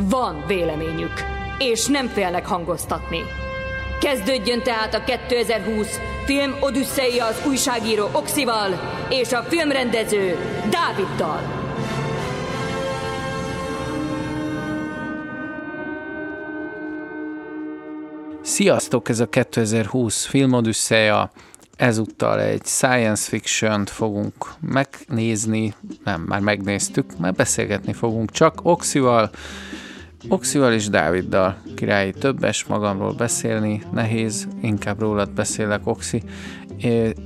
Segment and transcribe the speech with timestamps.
[0.00, 1.12] Van véleményük,
[1.58, 3.20] és nem félnek hangoztatni.
[4.00, 10.36] Kezdődjön tehát a 2020 film Odüsszeia az újságíró Oxival és a filmrendező
[10.70, 11.40] Dáviddal.
[18.42, 21.30] Sziasztok, ez a 2020 film Odüsszeia.
[21.76, 25.74] Ezúttal egy science fiction fogunk megnézni,
[26.04, 29.30] nem, már megnéztük, már beszélgetni fogunk csak Oxival,
[30.28, 36.22] Oxival és Dáviddal királyi többes magamról beszélni, nehéz, inkább rólad beszélek, Oxi.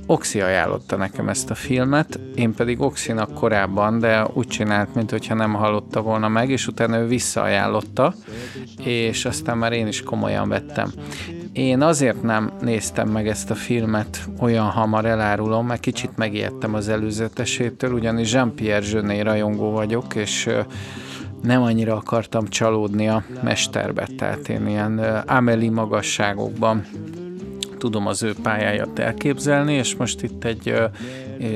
[0.05, 5.53] Oxi ajánlotta nekem ezt a filmet, én pedig Oxinak korábban, de úgy csinált, mintha nem
[5.53, 8.13] hallotta volna meg, és utána ő visszaajánlotta,
[8.83, 10.91] és aztán már én is komolyan vettem.
[11.53, 16.89] Én azért nem néztem meg ezt a filmet olyan hamar elárulom, mert kicsit megijedtem az
[16.89, 20.49] előzetesétől, ugyanis Jean-Pierre Jeunet rajongó vagyok, és
[21.43, 26.85] nem annyira akartam csalódni a mesterbe, tehát én ilyen Amelie magasságokban
[27.77, 30.73] tudom az ő pályáját elképzelni, és most itt egy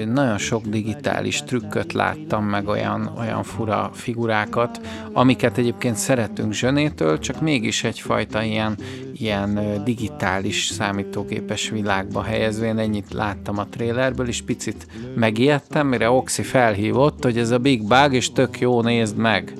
[0.06, 4.82] nagyon sok digitális trükköt láttam, meg olyan, olyan fura figurákat,
[5.14, 8.78] amiket egyébként szeretünk zsönétől, csak mégis egyfajta ilyen,
[9.14, 12.66] ilyen digitális számítógépes világba helyezve.
[12.66, 17.88] Én ennyit láttam a trailerből, és picit megijedtem, mire Oxi felhívott, hogy ez a Big
[17.88, 19.54] Bug, és tök jó, nézd meg.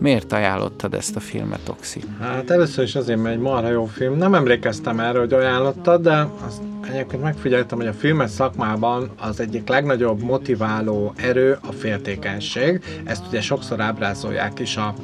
[0.00, 2.00] Miért ajánlottad ezt a filmet, Oxi?
[2.20, 4.16] Hát először is azért, mert egy marha jó film.
[4.16, 6.60] Nem emlékeztem erre, hogy ajánlottad, de azt
[6.90, 12.84] egyébként megfigyeltem, hogy a filmes szakmában az egyik legnagyobb motiváló erő a féltékenység.
[13.04, 14.94] Ezt ugye sokszor ábrázolják is a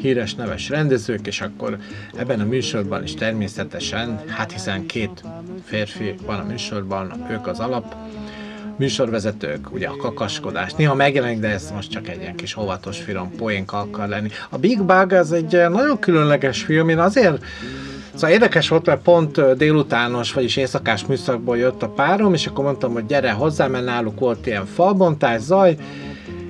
[0.00, 1.78] híres neves rendezők, és akkor
[2.16, 5.24] ebben a műsorban is természetesen, hát hiszen két
[5.64, 7.94] férfi van a műsorban, ők az alap
[8.82, 10.72] műsorvezetők, ugye a kakaskodás.
[10.72, 14.28] Néha megjelenik, de ez most csak egy ilyen kis óvatos finom poénka akar lenni.
[14.50, 17.44] A Big Bug ez egy nagyon különleges film, én azért
[18.14, 22.92] Szóval érdekes volt, mert pont délutános, vagyis éjszakás műszakból jött a párom, és akkor mondtam,
[22.92, 25.76] hogy gyere hozzá, mert náluk volt ilyen falbontás, zaj,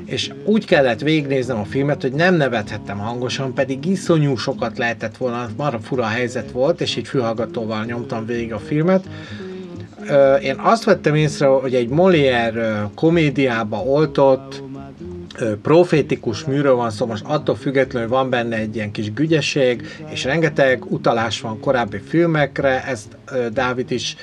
[0.05, 5.49] és úgy kellett végignéznem a filmet, hogy nem nevethettem hangosan, pedig iszonyú sokat lehetett volna,
[5.57, 9.05] marra fura helyzet volt, és így fülhallgatóval nyomtam végig a filmet,
[10.43, 14.63] én azt vettem észre, hogy egy Molière komédiába oltott,
[15.63, 20.85] profétikus műről van szó, most attól függetlenül van benne egy ilyen kis gügyeség, és rengeteg
[20.89, 23.17] utalás van korábbi filmekre, ezt
[23.53, 24.17] Dávid is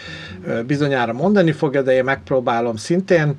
[0.68, 3.36] bizonyára mondani fogja, de én megpróbálom szintén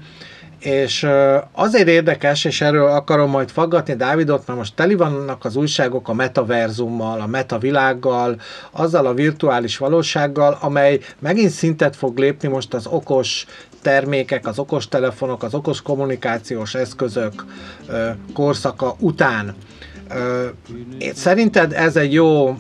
[0.61, 1.07] és
[1.53, 6.15] azért érdekes, és erről akarom majd faggatni Dávidot, mert most teli vannak az újságok a
[6.15, 8.41] metaverzummal, a metavilággal,
[8.71, 13.47] azzal a virtuális valósággal, amely megint szintet fog lépni most az okos
[13.83, 17.45] termékek, az okos telefonok, az okos kommunikációs eszközök
[18.33, 19.55] korszaka után.
[21.15, 22.59] Szerinted ez egy jó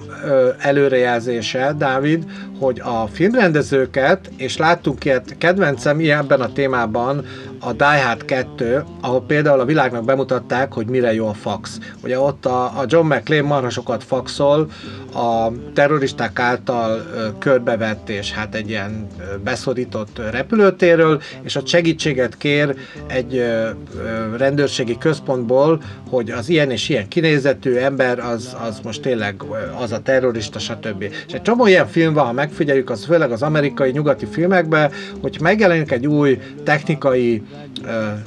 [0.59, 2.25] előrejelzése, Dávid,
[2.59, 7.25] hogy a filmrendezőket, és láttunk ilyet, kedvencem ilyenben a témában
[7.61, 11.79] a Die Hard 2, ahol például a világnak bemutatták, hogy mire jó a fax.
[12.03, 14.69] Ugye ott a, a John McClane marha sokat faxol,
[15.15, 17.03] a terroristák által
[17.39, 19.07] körbevett és hát egy ilyen
[19.45, 22.75] beszorított repülőtéről, és a segítséget kér
[23.07, 23.45] egy
[24.37, 29.43] rendőrségi központból, hogy az ilyen és ilyen kinézetű ember az, az most tényleg
[29.81, 31.03] az a terrorista, stb.
[31.03, 35.39] És egy csomó ilyen film van, ha megfigyeljük, az főleg az amerikai, nyugati filmekben, hogy
[35.41, 37.43] megjelenik egy új technikai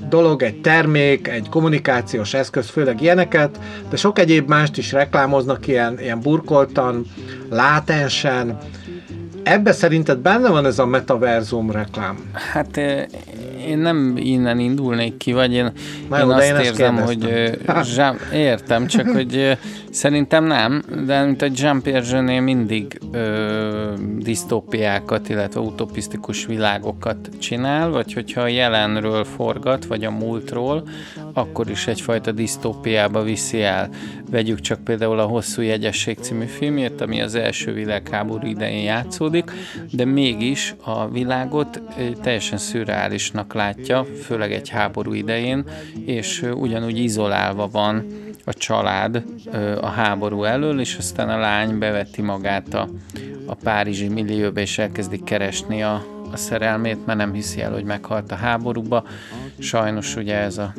[0.09, 3.59] dolog, egy termék, egy kommunikációs eszköz, főleg ilyeneket,
[3.89, 7.05] de sok egyéb mást is reklámoznak ilyen, ilyen burkoltan,
[7.49, 8.57] látensen.
[9.43, 12.17] Ebbe szerinted benne van ez a metaverzum reklám?
[12.33, 12.77] Hát
[13.67, 15.71] én nem innen indulnék ki, vagy én,
[16.09, 17.51] Na én azt én érzem, hogy
[17.83, 19.57] zsám, értem, csak hogy
[19.91, 28.41] szerintem nem, de mint a Jean-Pierre mindig ö, disztópiákat, illetve utopisztikus világokat csinál, vagy hogyha
[28.41, 30.83] a jelenről forgat, vagy a múltról,
[31.33, 33.89] akkor is egyfajta disztópiába viszi el.
[34.33, 39.51] Vegyük csak például a Hosszú Jegyesség című filmjét, ami az első világháború idején játszódik,
[39.91, 41.81] de mégis a világot
[42.21, 45.63] teljesen szürreálisnak látja, főleg egy háború idején,
[46.05, 48.05] és ugyanúgy izolálva van
[48.45, 49.23] a család
[49.81, 52.89] a háború elől, és aztán a lány beveti magát a,
[53.45, 58.31] a párizsi millióbe, és elkezdi keresni a, a szerelmét, mert nem hiszi el, hogy meghalt
[58.31, 59.03] a háborúba.
[59.59, 60.73] Sajnos ugye ez a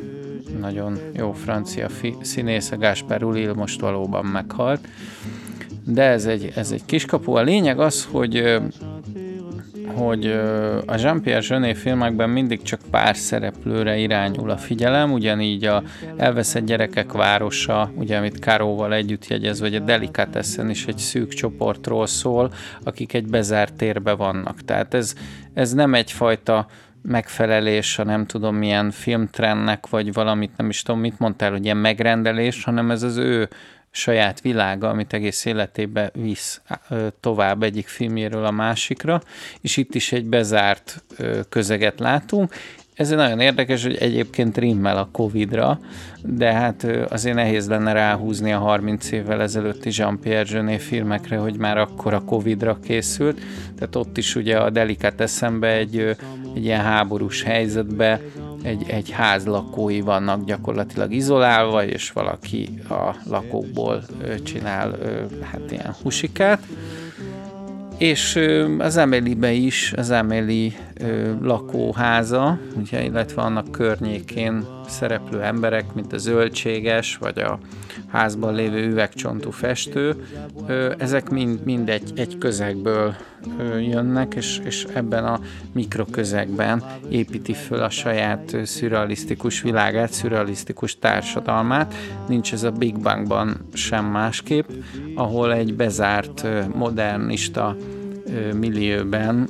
[0.59, 4.87] nagyon jó francia fi- színész, a Gáspár Ulil most valóban meghalt.
[5.85, 7.33] De ez egy, ez egy kiskapu.
[7.33, 8.61] A lényeg az, hogy
[9.95, 10.25] hogy
[10.85, 15.83] a Jean-Pierre Jeunet filmekben mindig csak pár szereplőre irányul a figyelem, ugyanígy a
[16.17, 22.05] Elveszett gyerekek városa, ugye amit Karóval együtt jegyez, vagy a Delicatessen is egy szűk csoportról
[22.05, 22.51] szól,
[22.83, 24.61] akik egy bezárt térbe vannak.
[24.61, 25.13] Tehát ez,
[25.53, 26.67] ez nem egyfajta
[27.07, 31.77] megfelelés a nem tudom milyen filmtrendnek, vagy valamit nem is tudom, mit mondtál, hogy ilyen
[31.77, 33.49] megrendelés, hanem ez az ő
[33.91, 36.61] saját világa, amit egész életébe visz
[37.19, 39.21] tovább egyik filmjéről a másikra,
[39.61, 41.03] és itt is egy bezárt
[41.49, 42.53] közeget látunk.
[42.95, 45.79] Ez nagyon érdekes, hogy egyébként rimmel a Covid-ra,
[46.23, 51.77] de hát azért nehéz lenne ráhúzni a 30 évvel ezelőtti Jean-Pierre Jeunet filmekre, hogy már
[51.77, 53.39] akkor a Covid-ra készült.
[53.75, 55.97] Tehát ott is ugye a delikat eszembe egy,
[56.55, 58.21] egy ilyen háborús helyzetbe
[58.61, 64.03] egy, egy ház lakói vannak gyakorlatilag izolálva, és valaki a lakókból
[64.43, 64.97] csinál
[65.41, 66.59] hát ilyen husikát.
[67.97, 68.39] És
[68.77, 70.73] az Emelibe is, az Emeli
[71.41, 77.59] lakóháza, ugye, illetve annak környékén szereplő emberek, mint a zöldséges, vagy a
[78.07, 80.27] házban lévő üvegcsontú festő,
[80.97, 83.15] ezek mind, mind egy, egy közegből
[83.89, 85.39] jönnek, és, és ebben a
[85.73, 91.93] mikroközegben építi föl a saját szürrealisztikus világát, szürrealisztikus társadalmát.
[92.27, 94.69] Nincs ez a Big Bangban sem másképp,
[95.15, 97.75] ahol egy bezárt modernista
[98.59, 99.47] millióben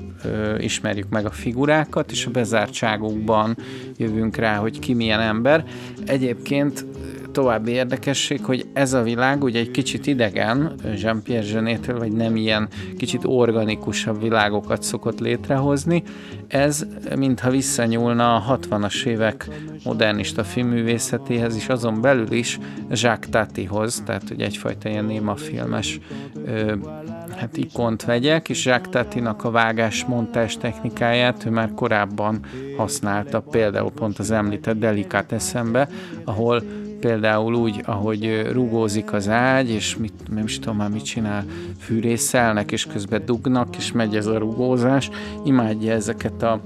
[0.57, 3.57] ismerjük meg a figurákat, és a bezártságukban
[3.97, 5.65] jövünk rá, hogy ki milyen ember.
[6.05, 6.85] Egyébként
[7.35, 12.67] további érdekesség, hogy ez a világ ugye egy kicsit idegen Jean-Pierre Genétől, vagy nem ilyen
[12.97, 16.03] kicsit organikusabb világokat szokott létrehozni.
[16.47, 16.85] Ez,
[17.15, 19.49] mintha visszanyúlna a 60-as évek
[19.83, 25.99] modernista filmművészetéhez, és azon belül is Jacques Tatihoz, tehát hogy egyfajta ilyen néma filmes
[26.45, 26.73] ö,
[27.37, 32.39] hát ikont vegyek, és Jacques Tatinak a vágás montás technikáját ő már korábban
[32.77, 35.89] használta, például pont az említett Delikát eszembe,
[36.23, 36.63] ahol
[36.99, 41.45] például úgy, ahogy rugózik az ágy, és mit, nem is tudom már mit csinál,
[41.79, 45.09] fűrészelnek, és közben dugnak, és megy ez a rugózás.
[45.43, 46.61] Imádja ezeket a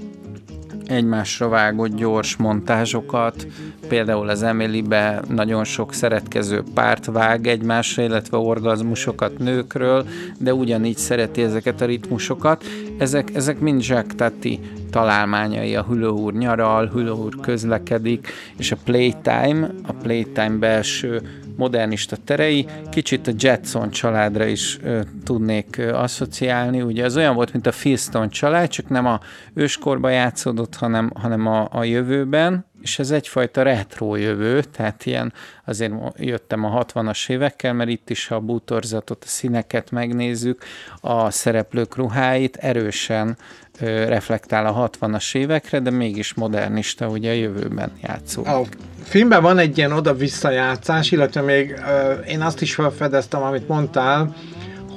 [0.90, 3.46] egymásra vágott gyors montázsokat,
[3.88, 10.06] például az Emily-be nagyon sok szeretkező párt vág egymásra, illetve orgazmusokat nőkről,
[10.38, 12.64] de ugyanígy szereti ezeket a ritmusokat.
[12.98, 14.60] Ezek, ezek mind Jacques Tati
[14.90, 21.22] találmányai, a Hülő úr nyaral, Hülő úr közlekedik, és a Playtime, a Playtime belső
[21.60, 26.82] modernista terei, kicsit a Jetson családra is ö, tudnék ö, asszociálni.
[26.82, 29.20] Ugye az olyan volt, mint a Filston család, csak nem a
[29.54, 35.32] őskorba játszódott, hanem, hanem a, a jövőben, és ez egyfajta retro jövő, tehát ilyen
[35.64, 40.64] azért jöttem a 60-as évekkel, mert itt is a bútorzatot, a színeket megnézzük,
[41.00, 43.36] a szereplők ruháit erősen
[43.80, 48.50] reflektál a 60-as évekre, de mégis modernista, ugye a jövőben játszódik.
[48.50, 48.62] A
[49.02, 51.80] filmben van egy ilyen oda-vissza játszás, illetve még
[52.28, 54.34] én azt is felfedeztem, amit mondtál,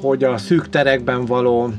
[0.01, 1.73] hogy a szűk terekben való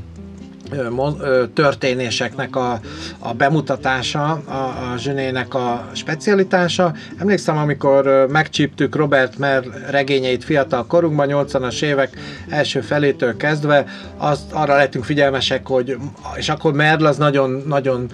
[1.54, 2.80] történéseknek a,
[3.18, 6.92] a bemutatása, a, a zsönének a specialitása.
[7.18, 12.18] Emlékszem, amikor megcsíptük Robert Mer regényeit fiatal korunkban, 80-as évek
[12.48, 13.84] első felétől kezdve,
[14.16, 15.96] azt arra lettünk figyelmesek, hogy
[16.36, 18.10] és akkor Merl az nagyon, nagyon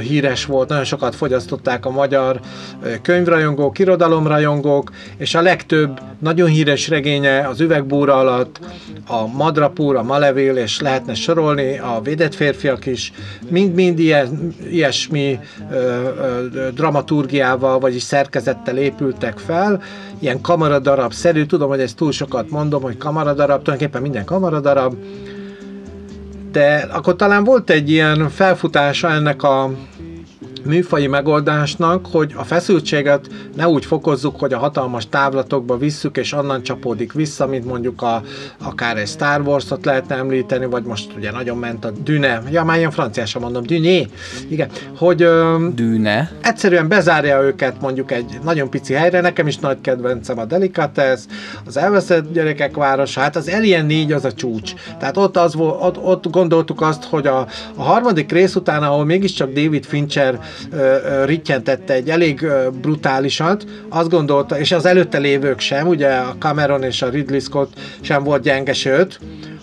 [0.00, 2.40] híres volt, nagyon sokat fogyasztották a magyar
[3.02, 8.60] könyvrajongók, irodalomrajongók, és a legtöbb nagyon híres regénye az üvegbúra alatt,
[9.06, 13.12] a Madrapúr, a Malevél, és lehetne sorolni, a Védett férfiak is,
[13.50, 13.98] mind-mind
[14.70, 15.38] ilyesmi
[15.70, 19.82] ö, ö, dramaturgiával, vagyis szerkezettel épültek fel,
[20.18, 24.94] ilyen kamaradarab szerű, tudom, hogy ezt túl sokat mondom, hogy kamaradarab, tulajdonképpen minden kamaradarab,
[26.52, 29.70] de akkor talán volt egy ilyen felfutása ennek a
[30.66, 36.62] műfai megoldásnak, hogy a feszültséget ne úgy fokozzuk, hogy a hatalmas távlatokba visszük, és onnan
[36.62, 38.22] csapódik vissza, mint mondjuk a,
[38.62, 42.78] akár egy Star Wars-ot lehetne említeni, vagy most ugye nagyon ment a Düne, ja már
[42.78, 44.08] ilyen franciásan mondom, Düné,
[44.48, 44.68] igen,
[44.98, 46.30] hogy ö, Düne.
[46.42, 51.20] egyszerűen bezárja őket mondjuk egy nagyon pici helyre, nekem is nagy kedvencem a Delicates,
[51.66, 54.74] az elveszett gyerekek városa, hát az Alien 4 az a csúcs.
[54.98, 59.52] Tehát ott, az, ott, ott gondoltuk azt, hogy a, a harmadik rész után, ahol mégiscsak
[59.52, 60.40] David Fincher
[61.24, 62.46] rittyentette egy elég
[62.80, 67.72] brutálisat, azt gondolta, és az előtte lévők sem, ugye a Cameron és a Ridley Scott
[68.00, 69.20] sem volt gyenge, sőt,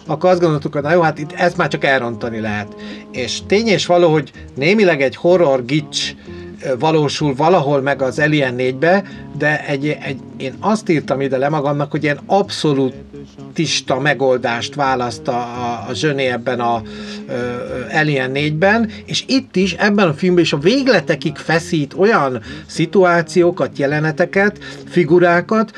[0.07, 2.75] akkor azt gondoltuk, hogy na jó, hát itt ezt már csak elrontani lehet.
[3.11, 6.13] És tény és való, hogy némileg egy horror gics
[6.79, 9.03] valósul valahol meg az Alien 4-be,
[9.37, 12.93] de egy, egy, én azt írtam ide le magamnak, hogy ilyen abszolút
[13.53, 16.81] tiszta megoldást választ a, a, a zsöné ebben a
[17.93, 24.63] Alien 4-ben, és itt is, ebben a filmben is a végletekig feszít olyan szituációkat, jeleneteket,
[24.87, 25.71] figurákat,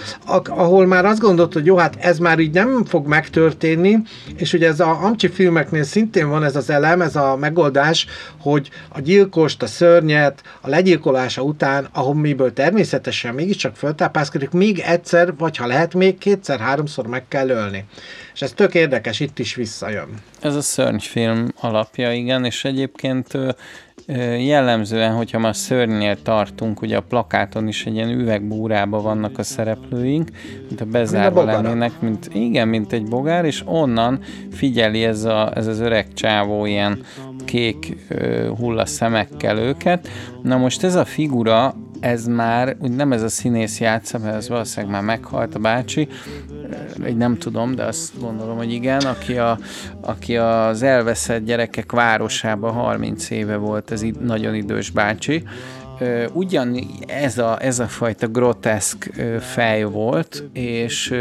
[0.48, 3.98] ahol már azt gondolt, hogy jó, hát ez már így nem fog megtörténni,
[4.36, 8.06] és ugye ez a Amcsi filmeknél szintén van ez az elem, ez a megoldás,
[8.40, 15.36] hogy a gyilkost, a szörnyet, a legyilkolása után, ahol miből természetesen mégiscsak föltápászkodik, még egyszer,
[15.38, 17.86] vagy ha lehet, még kétszer-háromszor meg kell ölni.
[18.34, 20.08] És ez tök érdekes, itt is visszajön.
[20.42, 23.38] Ez a szörnyfilm alapja, igen, és egyébként
[24.40, 30.30] jellemzően, hogyha már szörnynél tartunk, ugye a plakáton is egy ilyen üvegbúrába vannak a szereplőink,
[30.68, 34.20] mint a bezárva mint a lennének, mint, igen, mint egy bogár, és onnan
[34.52, 37.04] figyeli ez, a, ez az öreg csávó ilyen
[37.46, 37.98] kék
[38.58, 40.08] hulla szemekkel őket.
[40.42, 44.50] Na most ez a figura, ez már, úgy nem ez a színész játsza, mert ez
[44.50, 46.08] valószínűleg már meghalt a bácsi,
[47.04, 49.58] egy nem tudom, de azt gondolom, hogy igen, aki, a,
[50.02, 55.44] aki az elveszett gyerekek városában 30 éve volt, ez nagyon idős bácsi,
[56.34, 61.14] ugyan ez a, ez a fajta groteszk fej volt, és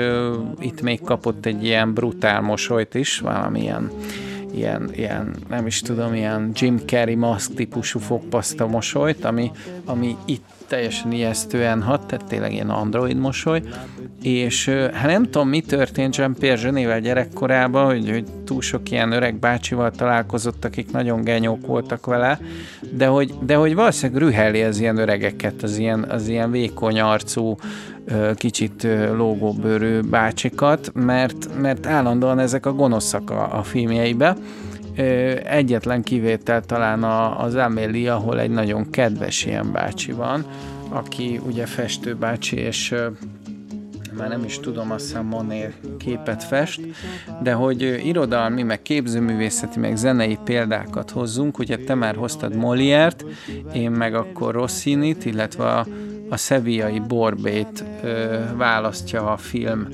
[0.59, 3.91] itt még kapott egy ilyen brutál mosolyt is, valamilyen
[4.55, 9.51] ilyen, ilyen, nem is tudom, ilyen Jim Carrey mask típusú fogpaszta mosolyt, ami,
[9.85, 13.63] ami itt teljesen ijesztően hat, tehát tényleg ilyen android mosoly,
[14.23, 19.39] és hát nem tudom, mi történt Jean-Pierre Zsenével gyerekkorában, hogy, hogy túl sok ilyen öreg
[19.39, 22.39] bácsival találkozott, akik nagyon genyók voltak vele,
[22.91, 27.57] de hogy, de hogy valószínűleg rüheli az ilyen öregeket, az ilyen, az ilyen vékony arcú,
[28.35, 34.37] kicsit lógóbőrű bácsikat, mert, mert állandóan ezek a gonoszak a, a filmjeibe,
[35.45, 37.03] Egyetlen kivétel talán
[37.39, 40.47] az Amelie, ahol egy nagyon kedves ilyen bácsi van,
[40.89, 42.95] aki ugye festő bácsi, és
[44.19, 46.81] már nem is tudom, azt hiszem Monet képet fest,
[47.43, 53.25] de hogy irodalmi, meg képzőművészeti, meg zenei példákat hozzunk, ugye te már hoztad Moliért,
[53.73, 55.87] én meg akkor Rossinit, illetve a,
[56.29, 59.89] a szeviai Borbét ö, választja a film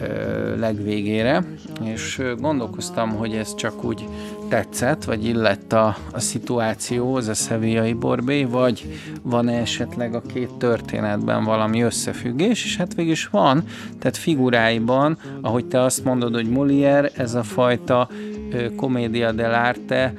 [0.00, 1.44] ö, legvégére,
[1.82, 4.04] és gondolkoztam, hogy ez csak úgy
[4.48, 11.44] tetszett, vagy illett a, a szituációhoz, a szeviai borbé, vagy van-e esetleg a két történetben
[11.44, 13.64] valami összefüggés, és hát végig is van,
[13.98, 18.08] tehát figuráiban, ahogy te azt mondod, hogy Molière, ez a fajta
[18.50, 20.12] ö, comédia dell'arte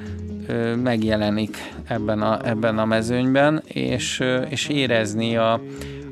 [0.82, 5.60] megjelenik ebben a, ebben a mezőnyben, és, és érezni a,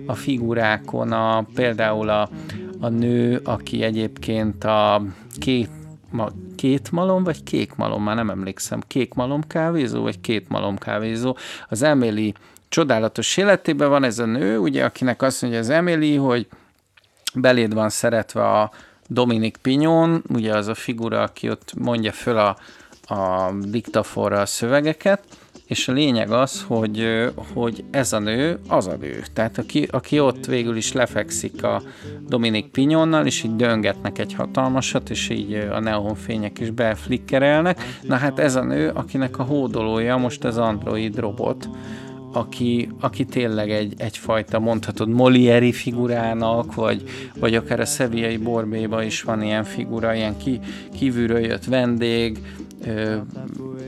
[0.06, 2.28] a figurákon, a, például a,
[2.80, 5.02] a nő, aki egyébként a
[5.38, 5.68] két
[6.10, 10.78] ma, két malom, vagy kék malom, már nem emlékszem, kék malom kávézó, vagy két malom
[10.78, 11.36] kávézó.
[11.68, 12.34] Az Emily
[12.68, 16.46] csodálatos életében van ez a nő, ugye, akinek azt mondja az Emily, hogy
[17.34, 18.70] beléd van szeretve a
[19.08, 22.56] Dominik Pignon, ugye az a figura, aki ott mondja föl a,
[23.12, 25.22] a diktaforra a szövegeket,
[25.66, 27.06] és a lényeg az, hogy,
[27.54, 29.22] hogy ez a nő az a nő.
[29.32, 31.82] Tehát aki, aki ott végül is lefekszik a
[32.28, 37.82] Dominik Pinyonnal, és így döngetnek egy hatalmasat, és így a neonfények is beflikkerelnek.
[38.02, 41.68] Na hát ez a nő, akinek a hódolója most az android robot,
[42.32, 47.02] aki, aki tényleg egy, egyfajta, mondhatod, Molieri figurának, vagy,
[47.38, 50.60] vagy akár a szeviai borbéba is van ilyen figura, ilyen ki,
[50.98, 52.38] kívülről jött vendég,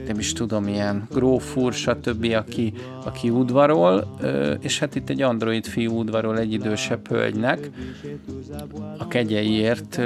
[0.07, 2.73] nem is tudom, ilyen grófúr, stb., aki,
[3.05, 4.19] aki udvarol,
[4.61, 7.71] és hát itt egy android fiú udvarol egy idősebb hölgynek,
[8.99, 10.01] a kegyeiért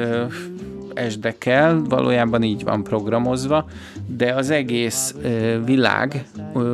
[0.94, 3.68] esdekel, valójában így van programozva,
[4.16, 5.14] de az egész
[5.64, 6.26] világ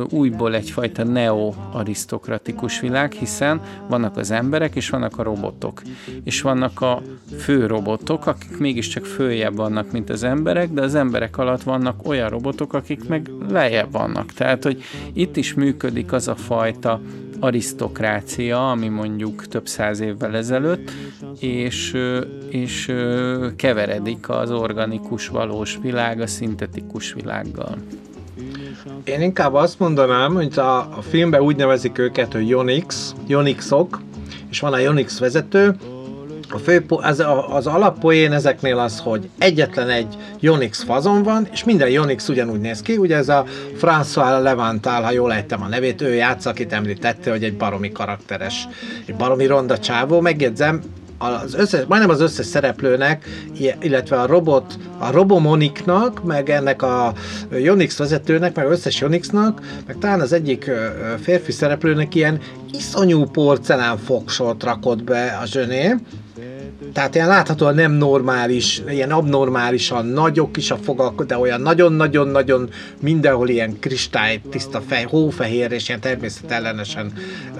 [0.09, 5.81] újból egyfajta neo-arisztokratikus világ, hiszen vannak az emberek, és vannak a robotok.
[6.23, 7.01] És vannak a
[7.39, 12.29] fő robotok, akik mégiscsak följebb vannak, mint az emberek, de az emberek alatt vannak olyan
[12.29, 14.31] robotok, akik meg lejjebb vannak.
[14.31, 17.01] Tehát, hogy itt is működik az a fajta
[17.39, 20.91] arisztokrácia, ami mondjuk több száz évvel ezelőtt,
[21.39, 21.97] és,
[22.49, 22.93] és
[23.55, 27.77] keveredik az organikus valós világ a szintetikus világgal.
[29.03, 34.01] Én inkább azt mondanám, hogy a, a filmben úgy nevezik őket, hogy Yonix, Yonixok,
[34.49, 35.75] és van a Yonix vezető,
[36.49, 41.97] a fő, az, az alappoén ezeknél az, hogy egyetlen egy Unix fazon van, és minden
[41.99, 43.45] Unix ugyanúgy néz ki, ugye ez a
[43.81, 48.67] François Levantal, ha jól ejtem a nevét, ő játsz, akit említette, hogy egy baromi karakteres,
[49.05, 50.81] egy baromi ronda csávó, megjegyzem,
[51.17, 53.25] az összes, majdnem az összes szereplőnek,
[53.81, 57.13] illetve a robot, a Robomoniknak, meg ennek a
[57.51, 60.71] Unix vezetőnek, meg az összes Unixnak, meg talán az egyik
[61.21, 62.39] férfi szereplőnek ilyen
[62.71, 65.95] iszonyú porcelán fogsort rakott be a zsöné,
[66.93, 73.49] tehát ilyen láthatóan nem normális, ilyen abnormálisan nagyok is a fogak, de olyan nagyon-nagyon-nagyon mindenhol
[73.49, 77.13] ilyen kristály, tiszta fej, hófehér és ilyen természetellenesen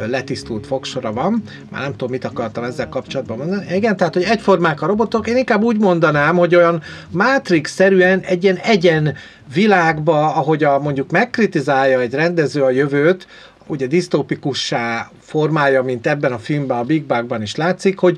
[0.07, 1.43] letisztult fogsora van.
[1.71, 3.75] Már nem tudom, mit akartam ezzel kapcsolatban mondani.
[3.75, 8.57] Igen, tehát, hogy egyformák a robotok, én inkább úgy mondanám, hogy olyan Matrix-szerűen egy ilyen
[8.57, 9.15] egyen
[9.53, 13.27] világba, ahogy a, mondjuk megkritizálja egy rendező a jövőt,
[13.67, 18.17] ugye disztópikussá formája, mint ebben a filmben, a Big Bangban is látszik, hogy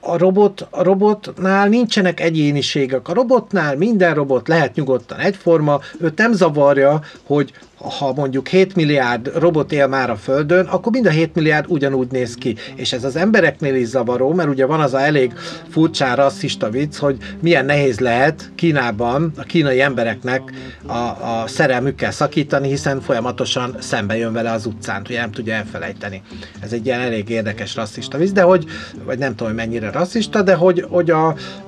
[0.00, 3.08] a, robot, a robotnál nincsenek egyéniségek.
[3.08, 9.32] A robotnál minden robot lehet nyugodtan egyforma, őt nem zavarja, hogy ha mondjuk 7 milliárd
[9.38, 12.56] robot él már a Földön, akkor mind a 7 milliárd ugyanúgy néz ki.
[12.74, 15.32] És ez az embereknél is zavaró, mert ugye van az a elég
[15.68, 20.42] furcsán rasszista vicc, hogy milyen nehéz lehet Kínában a kínai embereknek
[20.86, 26.22] a, a szerelmükkel szakítani, hiszen folyamatosan szembe jön vele az utcán, ugye nem tudja elfelejteni.
[26.60, 28.64] Ez egy ilyen elég érdekes rasszista vicc, de hogy,
[29.04, 31.26] vagy nem tudom, hogy mennyire rasszista, de hogy, hogy a,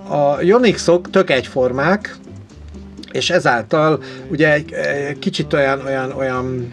[0.09, 2.17] a Unixok tök egyformák,
[3.13, 6.73] és ezáltal ugye egy, egy kicsit olyan, olyan, olyan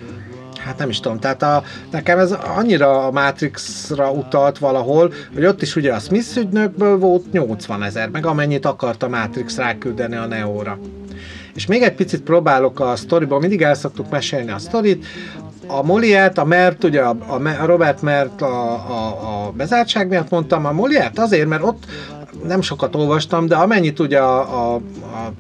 [0.65, 5.62] hát nem is tudom, tehát a, nekem ez annyira a Matrixra utalt valahol, hogy ott
[5.62, 10.25] is ugye a Smith ügynökből volt 80 ezer, meg amennyit akart a Matrix ráküldeni a
[10.25, 10.79] Neóra.
[11.53, 15.05] És még egy picit próbálok a sztoriban, mindig el szoktuk mesélni a sztorit,
[15.67, 20.65] a Moliert, a Mert, ugye a, a Robert Mert a, a, a bezártság miatt mondtam,
[20.65, 21.86] a Moliert azért, mert ott
[22.43, 25.31] nem sokat olvastam, de amennyit ugye a, a, a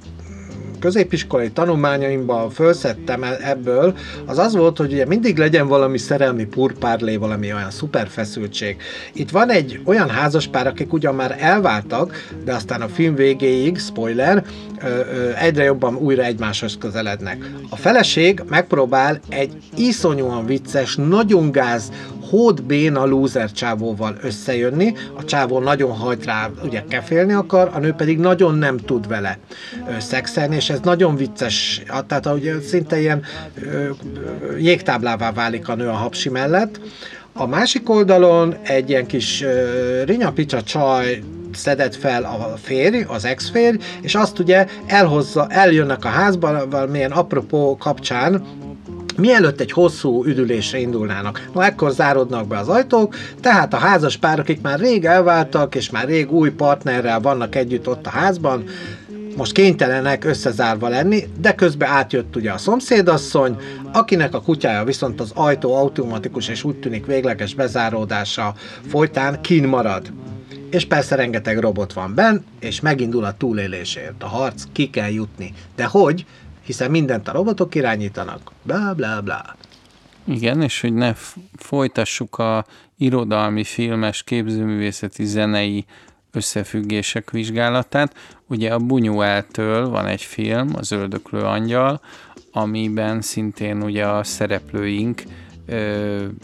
[0.85, 7.15] középiskolai tanulmányaimban felszettem e- ebből, az az volt, hogy ugye mindig legyen valami szerelmi purpárlé,
[7.15, 8.77] valami olyan szuper feszültség.
[9.13, 14.45] Itt van egy olyan házaspár, akik ugyan már elváltak, de aztán a film végéig, spoiler,
[15.39, 17.49] egyre jobban újra egymáshoz közelednek.
[17.69, 21.91] A feleség megpróbál egy iszonyúan vicces, nagyon gáz,
[22.29, 28.19] hódbéna lúzer csávóval összejönni, a csávó nagyon hajt rá, ugye kefélni akar, a nő pedig
[28.19, 29.37] nagyon nem tud vele
[29.99, 33.23] szexelni, és ez nagyon vicces, tehát ahogy szinte ilyen
[34.59, 36.79] jégtáblává válik a nő a hapsi mellett.
[37.33, 39.43] A másik oldalon egy ilyen kis
[40.05, 46.67] rinyapicsa csaj szedett fel a férj, az ex-férj, és azt ugye elhozza, eljönnek a házba
[46.69, 48.43] valamilyen apropó kapcsán,
[49.17, 51.49] mielőtt egy hosszú üdülésre indulnának.
[51.53, 55.89] No, ekkor zárodnak be az ajtók, tehát a házas pár, akik már rég elváltak, és
[55.89, 58.63] már rég új partnerrel vannak együtt ott a házban,
[59.37, 63.57] most kénytelenek összezárva lenni, de közben átjött ugye a szomszédasszony,
[63.93, 68.53] akinek a kutyája viszont az ajtó automatikus és úgy tűnik végleges bezáródása
[68.87, 70.11] folytán kín marad.
[70.69, 74.23] És persze rengeteg robot van benn, és megindul a túlélésért.
[74.23, 75.53] A harc ki kell jutni.
[75.75, 76.25] De hogy?
[76.65, 79.55] Hiszen mindent a robotok irányítanak, bla bla bla.
[80.27, 81.13] Igen, és hogy ne
[81.55, 82.65] folytassuk a
[82.97, 85.85] irodalmi, filmes, képzőművészeti, zenei
[86.31, 88.15] összefüggések vizsgálatát.
[88.47, 92.01] Ugye a Buñueltől van egy film, az Öldöklő Angyal,
[92.51, 95.23] amiben szintén ugye a szereplőink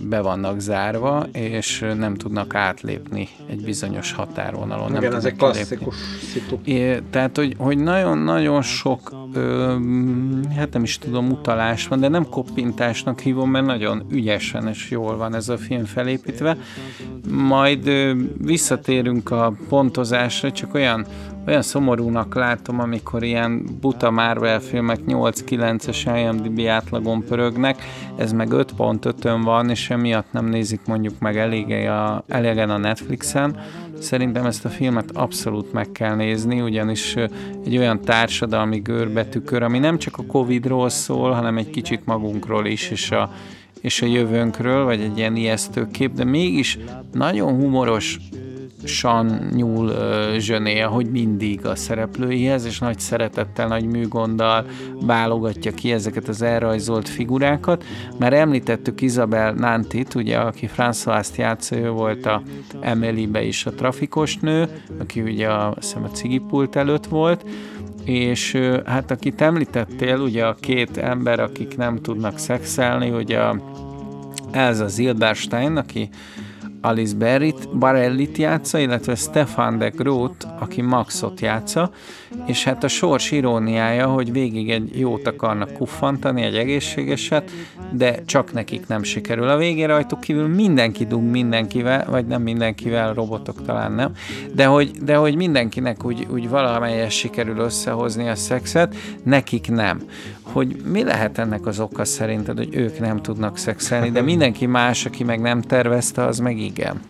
[0.02, 4.96] be vannak zárva, és nem tudnak átlépni egy bizonyos határvonalon.
[4.96, 5.96] Igen, ez egy klasszikus
[6.32, 6.58] szitu.
[6.64, 9.76] É, tehát, hogy, hogy nagyon-nagyon sok, ö,
[10.56, 15.18] hát nem is tudom, utalás van, de nem koppintásnak hívom, mert nagyon ügyesen és jól
[15.18, 16.58] van ez a film felépítve.
[17.30, 21.06] Majd ö, visszatérünk a pontozásra, csak olyan
[21.48, 27.84] olyan szomorúnak látom, amikor ilyen buta Marvel filmek 8-9-es IMDb átlagon pörögnek,
[28.18, 33.60] ez meg 5.5-ön van, és emiatt nem nézik mondjuk meg elége a, elégen a Netflixen.
[34.00, 37.16] Szerintem ezt a filmet abszolút meg kell nézni, ugyanis
[37.66, 42.90] egy olyan társadalmi görbetükör, ami nem csak a Covid-ról szól, hanem egy kicsit magunkról is,
[42.90, 43.32] és a,
[43.82, 46.80] és a jövőnkről, vagy egy ilyen ijesztő kép, de mégis
[47.12, 48.20] nagyon humoros,
[48.84, 54.66] san nyúl uh, zsöné, ahogy mindig a szereplőihez, és nagy szeretettel, nagy műgonddal
[55.02, 57.84] válogatja ki ezeket az elrajzolt figurákat.
[58.20, 62.42] Már említettük Isabel Nantit, ugye, aki François-t játsza, ő volt a
[62.80, 64.68] Emily-be is a trafikos nő,
[65.00, 65.68] aki ugye a,
[66.04, 67.46] a cigipult előtt volt,
[68.04, 73.40] és hát akit említettél, ugye a két ember, akik nem tudnak szexelni, ugye
[74.52, 76.10] ez az Zilberstein, aki
[76.82, 81.92] Alice Barrett, Barellit játsza, illetve Stefan de Groot, aki Maxot játsza,
[82.46, 87.52] és hát a sors iróniája, hogy végig egy jót akarnak kuffantani, egy egészségeset,
[87.92, 89.48] de csak nekik nem sikerül.
[89.48, 94.12] A végén rajtuk kívül mindenki dug mindenkivel, vagy nem mindenkivel, robotok talán nem,
[94.54, 100.02] de hogy, de hogy mindenkinek úgy, úgy valamelyes sikerül összehozni a szexet, nekik nem.
[100.42, 105.06] Hogy mi lehet ennek az oka szerinted, hogy ők nem tudnak szexelni, de mindenki más,
[105.06, 107.02] aki meg nem tervezte, az meg igen.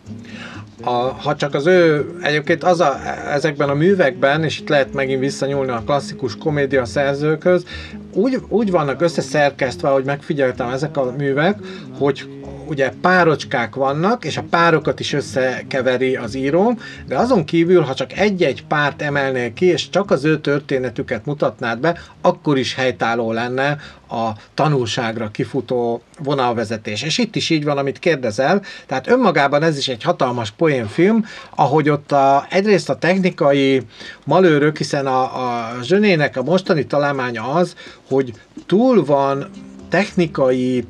[0.84, 2.96] A, ha csak az ő, egyébként az a,
[3.32, 7.64] ezekben a művekben, és itt lehet megint visszanyúlni a klasszikus komédia szerzőköz,
[8.12, 11.58] úgy, úgy vannak összeszerkesztve, hogy megfigyeltem ezek a művek,
[11.98, 12.41] hogy
[12.72, 18.18] ugye párocskák vannak, és a párokat is összekeveri az író, de azon kívül, ha csak
[18.18, 23.78] egy-egy párt emelnél ki, és csak az ő történetüket mutatnád be, akkor is helytálló lenne
[24.08, 27.02] a tanulságra kifutó vonalvezetés.
[27.02, 28.62] És itt is így van, amit kérdezel.
[28.86, 33.82] Tehát önmagában ez is egy hatalmas poénfilm, ahogy ott a, egyrészt a technikai
[34.24, 37.76] malőrök, hiszen a, a zsönének a mostani találmánya az,
[38.08, 38.32] hogy
[38.66, 39.50] túl van
[39.88, 40.84] technikai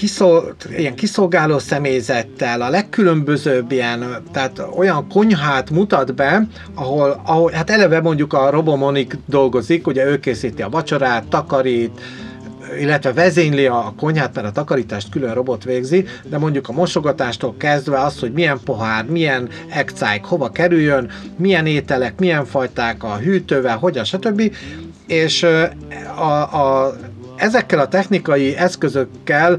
[0.00, 7.70] kiszol, ilyen kiszolgáló személyzettel, a legkülönbözőbb ilyen, tehát olyan konyhát mutat be, ahol, ahol hát
[7.70, 12.00] eleve mondjuk a Robomonik dolgozik, ugye ő készíti a vacsorát, takarít,
[12.78, 17.98] illetve vezényli a konyhát, mert a takarítást külön robot végzi, de mondjuk a mosogatástól kezdve
[17.98, 24.04] az, hogy milyen pohár, milyen ekcájk hova kerüljön, milyen ételek, milyen fajták a hűtővel, hogyan,
[24.04, 24.56] stb.
[25.06, 25.46] És
[26.16, 26.94] a, a,
[27.36, 29.58] ezekkel a technikai eszközökkel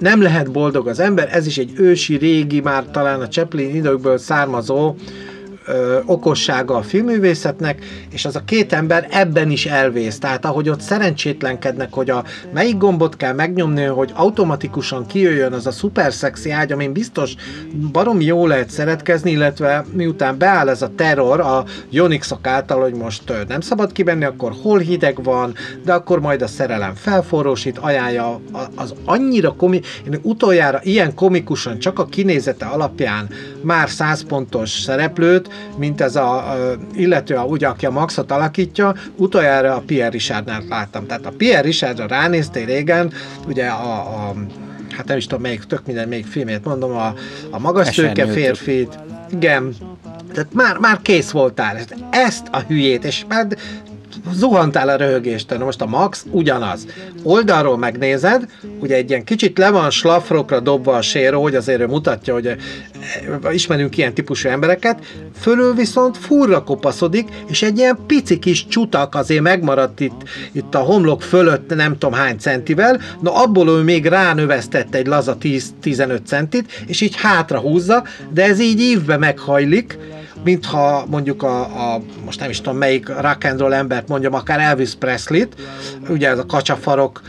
[0.00, 4.18] nem lehet boldog az ember, ez is egy ősi, régi, már talán a Chaplin időkből
[4.18, 4.94] származó
[6.04, 10.18] okossága a filmművészetnek, és az a két ember ebben is elvész.
[10.18, 15.70] Tehát ahogy ott szerencsétlenkednek, hogy a melyik gombot kell megnyomni, hogy automatikusan kijöjjön az a
[15.70, 17.34] szuper szexi ágy, amin biztos
[17.92, 23.32] baromi jó lehet szeretkezni, illetve miután beáll ez a terror a Jonixok által, hogy most
[23.48, 28.40] nem szabad kibenni, akkor hol hideg van, de akkor majd a szerelem felforrósít, ajánlja
[28.74, 33.28] az annyira komi, én utoljára ilyen komikusan csak a kinézete alapján
[33.62, 36.56] már 100 pontos szereplőt, mint ez a,
[36.94, 41.06] illető, a, ugye, aki a Maxot alakítja, utoljára a Pierre Richardnál láttam.
[41.06, 43.12] Tehát a Pierre Richardra ránéztél régen,
[43.46, 44.34] ugye a, a
[44.96, 47.14] hát nem is tudom melyik, tök minden, még filmét mondom, a,
[47.50, 48.98] a magas tőke férfit,
[49.32, 49.74] igen,
[50.32, 51.78] tehát már, már kész voltál.
[52.10, 53.46] Ezt a hülyét, és már
[54.32, 55.58] zuhantál a röhögéstől.
[55.58, 56.86] Na most a Max ugyanaz.
[57.22, 58.46] Oldalról megnézed,
[58.80, 62.46] ugye egy ilyen kicsit le van slafrokra dobva a séró, hogy azért ő mutatja, hogy
[62.46, 62.56] eh,
[63.52, 64.98] ismerünk ilyen típusú embereket,
[65.40, 70.78] fölül viszont furra kopaszodik, és egy ilyen pici kis csutak azért megmaradt itt, itt a
[70.78, 76.84] homlok fölött nem tudom hány centivel, na abból ő még ránövesztett egy laza 10-15 centit,
[76.86, 79.98] és így hátra húzza, de ez így ívbe meghajlik,
[80.44, 81.60] mintha mondjuk a,
[81.94, 85.54] a, most nem is tudom melyik rock and roll embert mondjam, akár Elvis Presley-t,
[86.08, 87.20] ugye ez a kacsafarok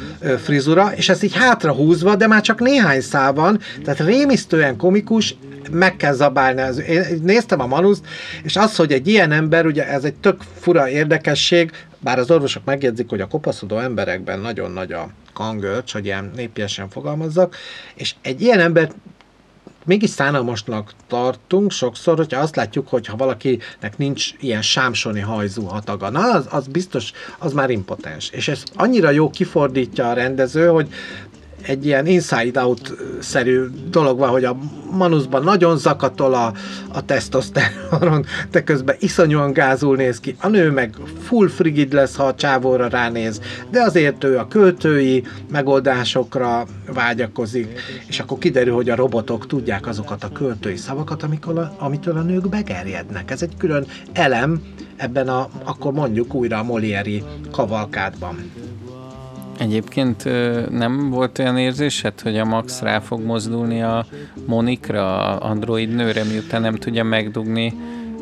[0.43, 5.35] frizura, és ez így hátra húzva, de már csak néhány szál van, tehát rémisztően komikus,
[5.71, 6.61] meg kell zabálni.
[6.87, 8.05] Én néztem a manuszt,
[8.43, 12.65] és az, hogy egy ilyen ember, ugye ez egy tök fura érdekesség, bár az orvosok
[12.65, 17.55] megjegyzik, hogy a kopaszodó emberekben nagyon nagy a kangörcs, hogy ilyen népiesen fogalmazzak,
[17.95, 18.91] és egy ilyen ember
[19.85, 26.09] mégis szánalmasnak tartunk sokszor, hogyha azt látjuk, hogy ha valakinek nincs ilyen sámsoni hajzú hataga,
[26.09, 28.29] na az, az biztos, az már impotens.
[28.29, 30.87] És ez annyira jó kifordítja a rendező, hogy
[31.61, 34.57] egy ilyen inside-out-szerű dolog van, hogy a
[34.91, 36.53] manuszban nagyon zakatol a,
[36.93, 40.35] a tesztoszteron, de közben iszonyúan gázul néz ki.
[40.39, 45.23] A nő meg full frigid lesz, ha a csávóra ránéz, de azért ő a költői
[45.51, 51.75] megoldásokra vágyakozik, és akkor kiderül, hogy a robotok tudják azokat a költői szavakat, amikor a,
[51.77, 53.31] amitől a nők begerjednek.
[53.31, 54.61] Ez egy külön elem
[54.95, 58.51] ebben a, akkor mondjuk újra a Molieri kavalkádban.
[59.61, 60.23] Egyébként
[60.69, 64.05] nem volt olyan érzésed, hogy a Max rá fog mozdulni a
[64.45, 67.73] Monikra, a android nőre, miután nem tudja megdugni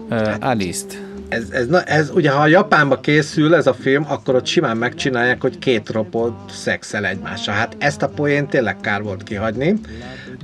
[0.09, 1.01] uh, Alice-t?
[1.29, 4.77] Ez, ez, na, ez, ugye ha a Japánba készül ez a film, akkor ott simán
[4.77, 7.53] megcsinálják, hogy két robot szexel egymással.
[7.55, 9.79] Hát ezt a poént tényleg kár volt kihagyni.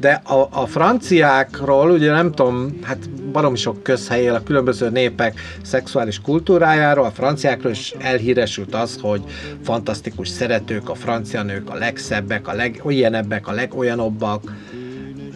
[0.05, 6.21] De a, a franciákról, ugye nem tudom, hát baromi sok közhely a különböző népek szexuális
[6.21, 9.21] kultúrájáról, a franciákról is elhíresült az, hogy
[9.63, 14.53] fantasztikus szeretők, a francia nők a legszebbek, a legolyenebbek, a legolyanobbak,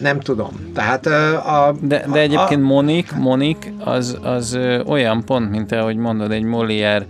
[0.00, 0.70] nem tudom.
[0.74, 1.76] Tehát a...
[1.80, 7.04] De, de egyébként a, Monik, Monik az, az olyan pont, mint ahogy mondod, egy Molière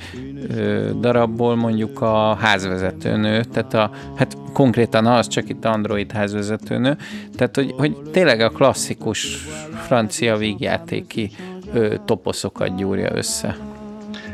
[1.00, 6.96] darabból mondjuk a házvezetőnő, tehát a, hát konkrétan az, csak itt Android házvezetőnő,
[7.37, 9.46] tehát hogy, hogy tényleg a klasszikus
[9.87, 11.31] francia vígjátéki
[11.72, 13.57] ö, toposzokat gyúrja össze.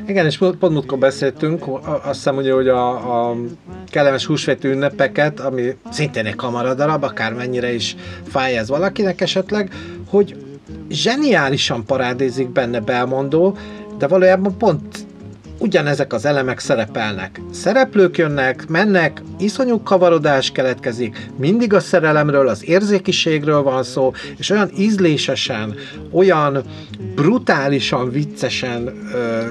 [0.07, 3.37] Igen, és pont múltkor beszéltünk, azt hiszem ugye, hogy a, a
[3.87, 7.97] kellemes húsvéti ünnepeket, ami szintén egy kamaradarab, akármennyire is
[8.29, 9.73] fáj ez valakinek esetleg,
[10.09, 10.37] hogy
[10.89, 13.57] zseniálisan parádézik benne Belmondó,
[13.99, 15.06] de valójában pont
[15.59, 17.41] ugyanezek az elemek szerepelnek.
[17.53, 24.71] Szereplők jönnek, mennek, iszonyú kavarodás keletkezik, mindig a szerelemről, az érzékiségről van szó, és olyan
[24.79, 25.75] ízlésesen,
[26.13, 26.63] olyan
[27.15, 29.47] brutálisan, viccesen ö,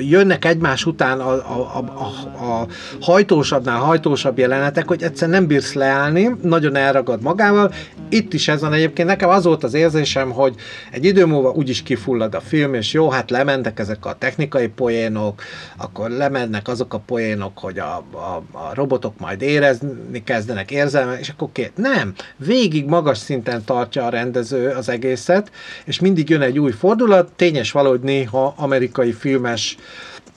[0.00, 2.66] jönnek egymás után a, a, a, a
[3.00, 7.72] hajtósabbnál hajtósabb jelenetek, hogy egyszer nem bírsz leállni, nagyon elragad magával.
[8.08, 9.08] Itt is ez van egyébként.
[9.08, 10.54] Nekem az volt az érzésem, hogy
[10.90, 15.42] egy idő múlva úgyis kifullad a film, és jó, hát lementek ezek a technikai poénok,
[15.76, 21.28] akkor lemennek azok a poénok, hogy a, a, a robotok majd érezni kezdenek érzelmek, és
[21.28, 21.72] akkor két.
[21.76, 25.50] Nem, végig magas szinten tartja a rendező az egészet,
[25.84, 29.76] és mindig jön egy új fordulat, tényes valahogy néha amerikai filmes más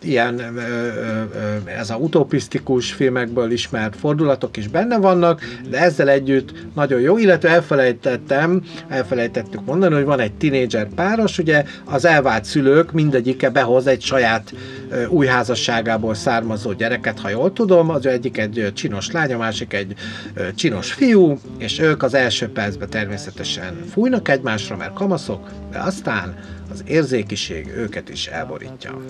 [0.01, 0.41] ilyen
[1.65, 7.49] ez a utopisztikus filmekből ismert fordulatok is benne vannak, de ezzel együtt nagyon jó, illetve
[7.49, 14.01] elfelejtettem, elfelejtettük mondani, hogy van egy tinédzser páros, ugye az elvált szülők mindegyike behoz egy
[14.01, 14.53] saját
[15.09, 19.93] új házasságából származó gyereket, ha jól tudom, az egyik egy csinos lány, a másik egy
[20.55, 26.35] csinos fiú, és ők az első percben természetesen fújnak egymásra, mert kamaszok, de aztán
[26.71, 29.01] az érzékiség őket is elborítja.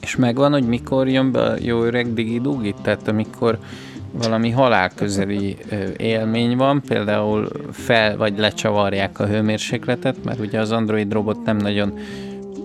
[0.00, 2.40] És megvan, hogy mikor jön be a jó öreg digi
[2.82, 3.58] Tehát amikor
[4.12, 5.56] valami halálközeli
[5.96, 11.98] élmény van, például fel vagy lecsavarják a hőmérsékletet, mert ugye az Android robot nem nagyon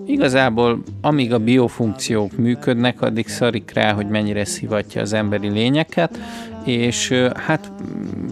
[0.08, 6.20] Igazából amíg a biofunkciók működnek, addig szarik rá, hogy mennyire szivatja az emberi lényeket,
[6.66, 7.72] és hát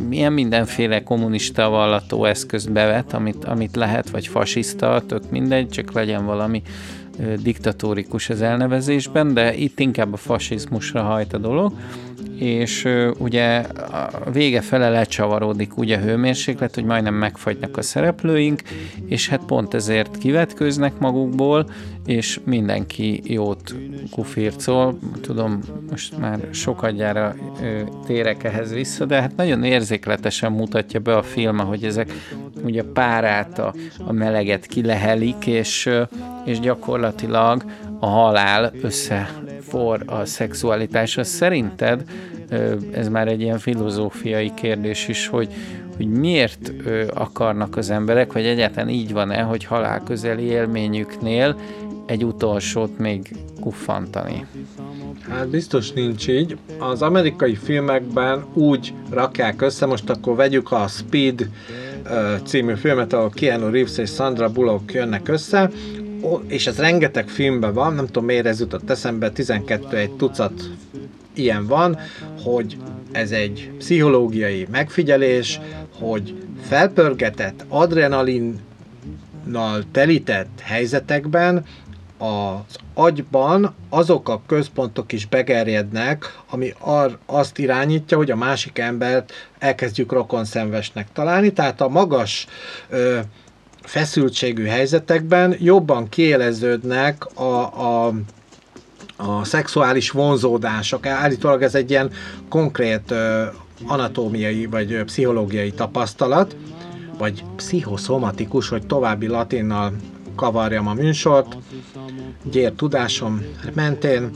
[0.10, 6.26] ilyen mindenféle kommunista vallató eszközt bevet, amit, amit lehet, vagy fasiszta, tök mindegy, csak legyen
[6.26, 6.62] valami
[7.43, 11.74] diktatórikus az elnevezésben, de itt inkább a fasizmusra hajt a dolog,
[12.38, 13.57] és ugye
[14.23, 18.62] a vége fele lecsavarodik ugye a hőmérséklet, hogy majdnem megfagynak a szereplőink,
[19.05, 21.69] és hát pont ezért kivetkőznek magukból,
[22.05, 23.75] és mindenki jót
[24.12, 24.99] kufircol.
[25.21, 25.59] Tudom,
[25.89, 27.36] most már sokadjára
[28.05, 32.12] térek ehhez vissza, de hát nagyon érzékletesen mutatja be a film, hogy ezek
[32.63, 33.73] ugye a párát, a,
[34.05, 35.89] a meleget kilehelik, és,
[36.45, 37.63] és gyakorlatilag
[37.99, 38.71] a halál
[39.73, 41.23] összefor a szexualitásra.
[41.23, 42.03] Szerinted
[42.91, 45.53] ez már egy ilyen filozófiai kérdés is, hogy,
[45.95, 46.71] hogy miért
[47.13, 51.59] akarnak az emberek, vagy egyáltalán így van-e, hogy halálközeli élményüknél
[52.05, 54.45] egy utolsót még kuffantani?
[55.29, 56.57] Hát biztos nincs így.
[56.79, 61.49] Az amerikai filmekben úgy rakják össze, most akkor vegyük a Speed
[62.45, 65.69] című filmet, ahol Keanu Reeves és Sandra Bullock jönnek össze,
[66.47, 70.69] és ez rengeteg filmben van, nem tudom miért ez jutott eszembe, 12 egy tucat
[71.33, 71.97] ilyen van,
[72.43, 72.77] hogy
[73.12, 75.59] ez egy pszichológiai megfigyelés,
[75.99, 81.65] hogy felpörgetett adrenalinnal telített helyzetekben
[82.17, 89.33] az agyban azok a központok is begerjednek, ami ar, azt irányítja, hogy a másik embert
[89.59, 92.47] elkezdjük rokonszenvesnek találni, tehát a magas
[92.89, 93.19] ö,
[93.84, 97.62] feszültségű helyzetekben jobban kiéleződnek a,
[98.06, 98.13] a
[99.17, 101.06] a szexuális vonzódások.
[101.06, 102.12] Állítólag ez egy ilyen
[102.50, 103.43] konkrét ö,
[103.88, 106.56] anatómiai vagy ö, pszichológiai tapasztalat,
[107.17, 109.93] vagy pszichoszomatikus, hogy további latinnal
[110.36, 111.56] kavarjam a műsort,
[112.43, 113.41] gyér tudásom
[113.74, 114.30] mentén.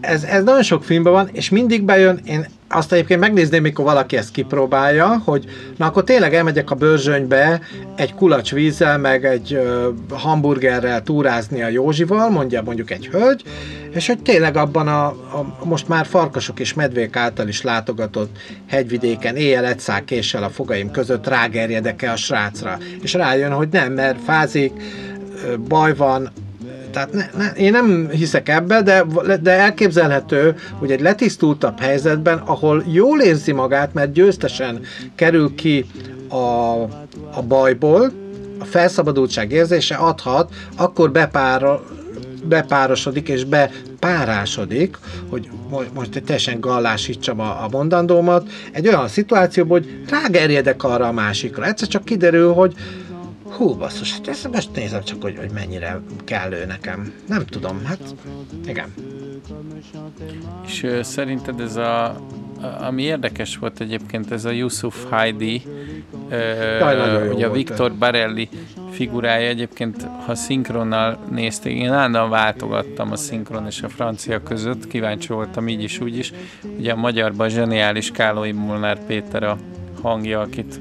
[0.00, 4.16] Ez, ez nagyon sok filmben van, és mindig bejön, én azt egyébként megnézném, mikor valaki
[4.16, 5.44] ezt kipróbálja, hogy
[5.76, 7.60] na akkor tényleg elmegyek a bőrzsönybe
[7.96, 13.42] egy kulacs vízzel, meg egy ö, hamburgerrel túrázni a Józsival, mondja mondjuk egy hölgy,
[13.90, 19.36] és hogy tényleg abban a, a most már farkasok és medvék által is látogatott hegyvidéken
[19.36, 24.72] éjjel egy késsel a fogaim között rágerjedek-e a srácra, és rájön, hogy nem, mert fázik,
[25.68, 26.30] baj van,
[26.92, 29.04] tehát ne, ne, én nem hiszek ebbe, de,
[29.42, 34.80] de elképzelhető, hogy egy letisztultabb helyzetben, ahol jól érzi magát, mert győztesen
[35.14, 35.86] kerül ki
[36.28, 36.82] a,
[37.34, 38.12] a bajból,
[38.58, 41.84] a felszabadultság érzése adhat, akkor bepára,
[42.44, 44.98] bepárosodik és bepárásodik,
[45.30, 45.48] hogy
[45.94, 51.66] most teljesen gallásítsam a, a mondandómat, egy olyan szituációban, hogy rágerjedek arra a másikra.
[51.66, 52.74] Egyszer csak kiderül, hogy
[53.62, 57.12] hú, basszus, hát ezt most nézem csak, hogy, hogy mennyire kell ő nekem.
[57.28, 58.14] Nem tudom, hát
[58.66, 58.94] igen.
[60.66, 62.20] És ö, szerinted ez a,
[62.80, 65.62] ami érdekes volt egyébként, ez a Yusuf Heidi,
[66.28, 67.92] ö, Jaj, ugye a Viktor.
[67.92, 68.48] Barelli
[68.90, 75.28] figurája egyébként, ha szinkronnal nézték, én állandóan váltogattam a szinkron és a francia között, kíváncsi
[75.28, 76.32] voltam így is, úgy is.
[76.78, 79.58] Ugye a magyarban zseniális Kálói Molnár Péter a
[80.02, 80.80] hangja, akit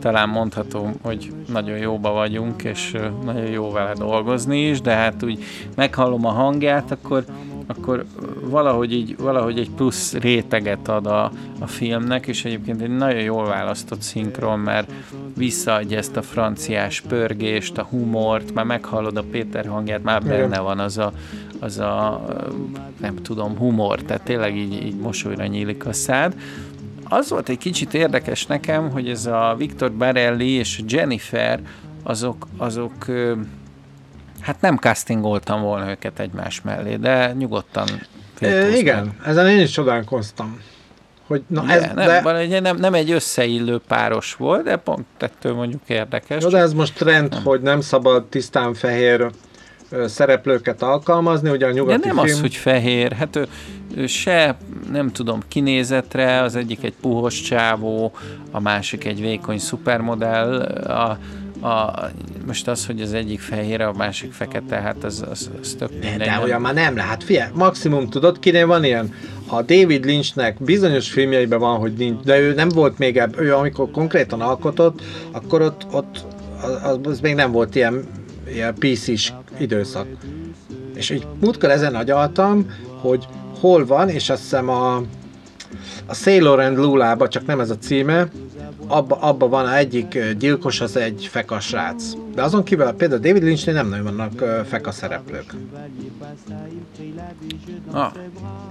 [0.00, 5.44] talán mondható, hogy nagyon jóba vagyunk, és nagyon jó vele dolgozni is, de hát úgy
[5.76, 7.24] meghallom a hangját, akkor,
[7.66, 8.04] akkor
[8.42, 13.44] valahogy, így, valahogy egy plusz réteget ad a, a filmnek, és egyébként egy nagyon jól
[13.44, 14.92] választott szinkron, mert
[15.36, 20.78] visszaadja ezt a franciás pörgést, a humort, már meghallod a Péter hangját, már benne van
[20.78, 21.12] az a,
[21.60, 22.24] az a
[23.00, 26.34] nem tudom, humor, tehát tényleg így, így mosolyra nyílik a szád.
[27.12, 31.60] Az volt egy kicsit érdekes nekem, hogy ez a Viktor Barelli és Jennifer,
[32.02, 33.06] azok, azok
[34.40, 37.86] hát nem castingoltam volna őket egymás mellé, de nyugodtan
[38.40, 40.60] E, igen, ezen én is csodálkoztam.
[41.26, 42.60] Hogy, na ez, de, nem, de, de...
[42.60, 46.42] Nem, nem egy összeillő páros volt, de pont ettől mondjuk érdekes.
[46.42, 49.30] jó, de ez most trend, hogy nem szabad tisztán fehér
[50.06, 52.34] szereplőket alkalmazni, ugye a De nyugati nem film...
[52.34, 53.46] az, hogy fehér, hát ő,
[53.96, 54.56] ő se,
[54.92, 58.12] nem tudom, kinézetre, az egyik egy puhos csávó,
[58.50, 61.18] a másik egy vékony szupermodell, a,
[61.66, 62.10] a,
[62.46, 65.94] most az, hogy az egyik fehér, a másik fekete, hát az, az, az tök De,
[65.94, 66.18] mindegy.
[66.18, 66.42] de nem?
[66.42, 67.24] olyan már nem lehet.
[67.24, 69.14] Figyelj, maximum tudod, kinél van ilyen?
[69.46, 73.54] A David Lynchnek bizonyos filmjeiben van, hogy nincs, de ő nem volt még ebb, ő
[73.54, 76.24] amikor konkrétan alkotott, akkor ott, ott
[76.82, 78.04] az, az még nem volt ilyen,
[78.54, 80.06] ilyen PC-s időszak.
[80.94, 82.66] És így múltkor ezen agyaltam,
[83.00, 83.26] hogy
[83.60, 84.96] hol van, és azt hiszem a,
[86.06, 88.28] a Sailor and Lula-ba, csak nem ez a címe,
[88.90, 92.04] abba, abba van a egyik gyilkos, az egy feka srác.
[92.34, 95.54] De azon kívül például David Lynchnél nem nagyon vannak feka szereplők.
[97.90, 98.12] Ah,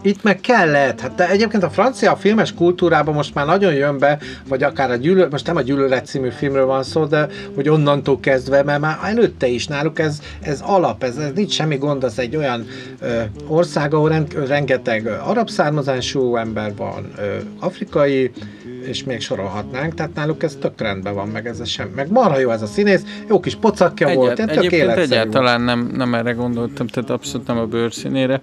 [0.02, 1.00] Itt meg kellett.
[1.00, 4.96] Hát de egyébként a francia filmes kultúrában most már nagyon jön be, vagy akár a
[4.96, 8.98] gyűlölet, most nem a Gyűlölet című filmről van szó, de hogy onnantól kezdve, mert már
[9.04, 12.66] előtte is náluk ez, ez alap, ez, ez nincs semmi gond, az egy olyan
[13.00, 18.32] ö, ország, ahol ren, rengeteg arab származású ember van, ö, afrikai,
[18.82, 21.92] és még sorolhatnánk, tehát náluk ez tök rendben van, meg ez sem.
[21.96, 25.62] Meg marha jó ez a színész, jó kis pocakja volt, ilyen tök egyébként életszerű egyáltalán
[25.62, 28.40] nem, nem erre gondoltam, tehát abszolút nem a bőrszínére.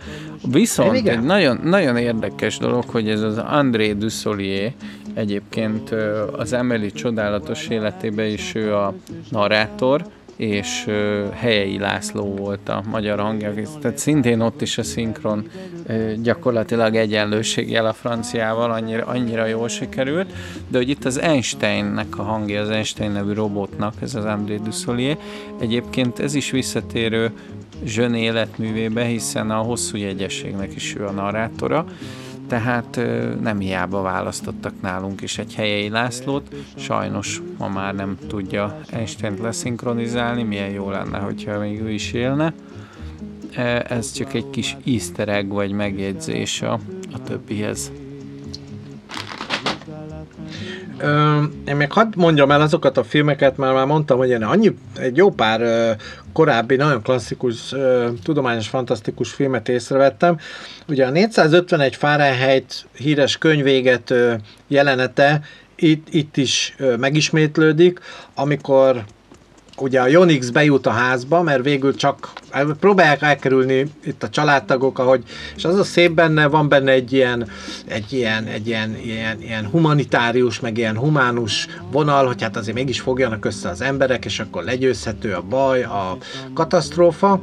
[0.51, 4.73] Viszont egy nagyon, nagyon érdekes dolog, hogy ez az André Dussolier,
[5.15, 5.95] egyébként
[6.33, 8.95] az Emily csodálatos életében is ő a
[9.31, 15.49] narrátor, és ö, Helyei László volt a magyar hangja, tehát szintén ott is a szinkron
[15.87, 20.33] ö, gyakorlatilag egyenlőséggel a franciával, annyira, annyira jól sikerült,
[20.69, 25.19] de hogy itt az Einsteinnek a hangja, az Einstein nevű robotnak, ez az André Dussolier,
[25.61, 27.33] egyébként ez is visszatérő
[27.85, 31.87] Zsön életművébe, hiszen a hosszú jegyességnek is ő a narrátora,
[32.49, 33.01] tehát
[33.41, 40.43] nem hiába választottak nálunk is egy helyei Lászlót, sajnos ma már nem tudja Einstein leszinkronizálni,
[40.43, 42.55] milyen jó lenne, hogyha még ő is élne.
[43.89, 46.73] Ez csak egy kis easter egg vagy megjegyzés a,
[47.13, 47.93] a többihez.
[50.99, 54.77] Ö, én még hadd mondjam el azokat a filmeket, mert már mondtam, hogy én annyi,
[54.97, 55.91] egy jó pár ö,
[56.33, 60.39] korábbi, nagyon klasszikus, ö, tudományos, fantasztikus filmet észrevettem.
[60.89, 65.41] Ugye a 451 Fahrenheit híres könyvégető jelenete
[65.77, 68.01] itt, itt is ö, megismétlődik,
[68.35, 69.05] amikor
[69.77, 72.33] ugye a Jonix bejut a házba, mert végül csak
[72.81, 75.23] próbálják elkerülni itt a családtagok, ahogy,
[75.57, 77.49] és az a szép benne, van benne egy ilyen,
[77.87, 83.01] egy ilyen, egy ilyen, ilyen, ilyen humanitárius, meg ilyen humánus vonal, hogy hát azért mégis
[83.01, 86.17] fogjanak össze az emberek, és akkor legyőzhető a baj, a
[86.55, 87.41] katasztrófa.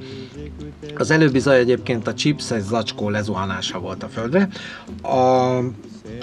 [0.98, 4.48] Az előbbi zaj egyébként a chips, egy zacskó lezuhanása volt a földre.
[5.02, 5.58] A,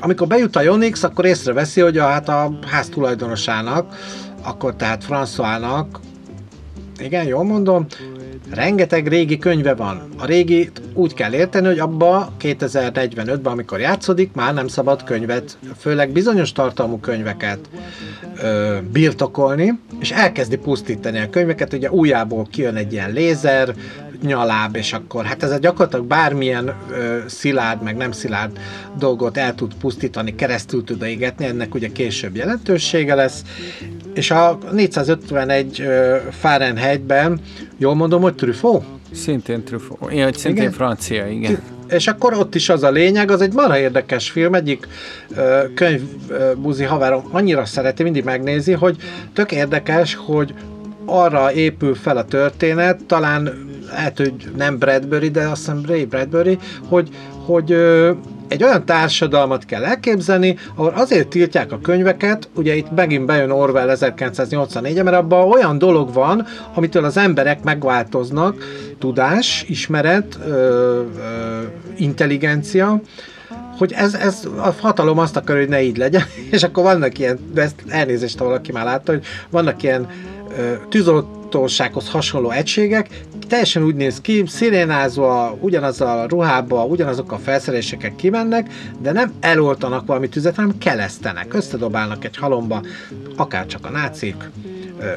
[0.01, 3.95] amikor bejut a Jonix, akkor észreveszi, hogy a, hát a ház tulajdonosának,
[4.43, 5.87] akkor tehát Françoisnak,
[6.99, 7.87] igen, jól mondom,
[8.55, 10.09] rengeteg régi könyve van.
[10.19, 16.11] A régi úgy kell érteni, hogy abba 2045-ben, amikor játszódik, már nem szabad könyvet, főleg
[16.11, 17.59] bizonyos tartalmú könyveket
[18.43, 23.75] ö, birtokolni, és elkezdi pusztítani a könyveket, ugye újjából kijön egy ilyen lézer,
[24.23, 28.59] nyaláb, és akkor hát ez a gyakorlatilag bármilyen ö, szilárd, meg nem szilárd
[28.99, 33.43] dolgot el tud pusztítani, keresztül tud égetni, ennek ugye később jelentősége lesz,
[34.15, 37.41] és a 451 ö, Fahrenheitben,
[37.79, 38.85] jól mondom, hogy Truffaut?
[39.13, 39.99] Szintén Truffaut.
[40.01, 40.73] Hogy szintén Igen?
[40.73, 41.63] francia, igen.
[41.89, 44.89] És akkor ott is az a lényeg, az egy marha érdekes film, egyik
[45.37, 48.97] ö, könyvbuzi haverom annyira szereti, mindig megnézi, hogy
[49.33, 50.55] tök érdekes, hogy
[51.05, 56.59] arra épül fel a történet, talán lehet, hogy nem Bradbury, de azt hiszem Ray Bradbury,
[56.89, 57.09] hogy,
[57.45, 57.77] hogy
[58.51, 63.91] egy olyan társadalmat kell elképzelni, ahol azért tiltják a könyveket, ugye itt megint bejön Orwell
[63.91, 68.65] 1984 mert abban olyan dolog van, amitől az emberek megváltoznak,
[68.99, 71.03] tudás, ismeret, ö, ö,
[71.97, 73.01] intelligencia,
[73.79, 77.39] hogy ez, ez a hatalom azt akar, hogy ne így legyen, és akkor vannak ilyen,
[77.55, 80.07] de ezt elnézést, ha valaki már látta, hogy vannak ilyen
[81.51, 83.09] tűzoltósághoz hasonló egységek,
[83.49, 88.73] teljesen úgy néz ki, szirénázva, ugyanaz a ruhába, ugyanazok a felszerelésekkel kimennek,
[89.03, 92.83] de nem eloltanak valami tüzet, hanem kelesztenek, összedobálnak egy halomba,
[93.37, 94.51] akár csak a nácik,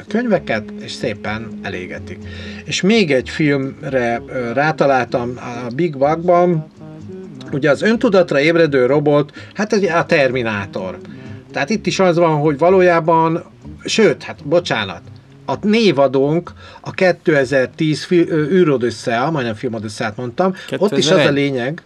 [0.08, 2.18] könyveket, és szépen elégetik.
[2.64, 4.22] És még egy filmre
[4.54, 6.66] rátaláltam a Big Bugban,
[7.52, 10.98] ugye az öntudatra ébredő robot, hát ez a Terminátor.
[11.52, 13.44] Tehát itt is az van, hogy valójában,
[13.84, 15.02] sőt, hát bocsánat,
[15.46, 20.80] a névadónk a 2010 űrodösszea, majdnem filmodösszát mondtam, 2001.
[20.80, 21.82] ott is az a lényeg,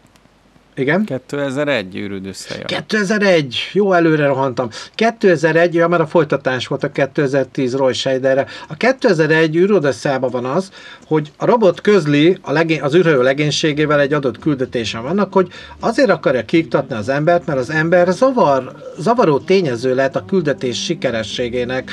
[0.79, 1.05] igen?
[1.05, 2.67] 2001 űrűd összejön.
[2.67, 4.69] 2001, jó előre rohantam.
[4.95, 8.47] 2001, ja, mert a folytatás volt a 2010 Roy Scheiderre.
[8.69, 10.71] A 2001 űrűd van az,
[11.07, 15.49] hogy a robot közli a legény, az űrhajó legénységével egy adott küldetésen vannak, hogy
[15.81, 21.93] azért akarja kiiktatni az embert, mert az ember zavar, zavaró tényező lehet a küldetés sikerességének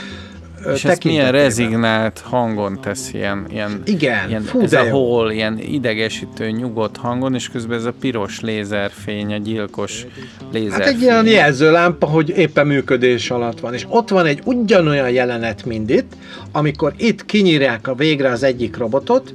[0.74, 5.60] és ezt milyen rezignált hangon tesz, ilyen, ilyen, Igen, ilyen fú, ez a hol, ilyen
[5.60, 10.06] idegesítő, nyugodt hangon, és közben ez a piros lézerfény, a gyilkos
[10.52, 10.86] lézerfény.
[10.86, 15.66] Hát egy ilyen jelzőlámpa, hogy éppen működés alatt van, és ott van egy ugyanolyan jelenet,
[15.66, 16.14] mint itt,
[16.52, 19.34] amikor itt kinyírják a végre az egyik robotot,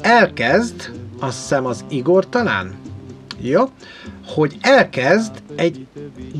[0.00, 0.90] elkezd,
[1.20, 2.74] azt hiszem az Igor talán,
[3.40, 3.62] jó,
[4.28, 5.86] hogy elkezd egy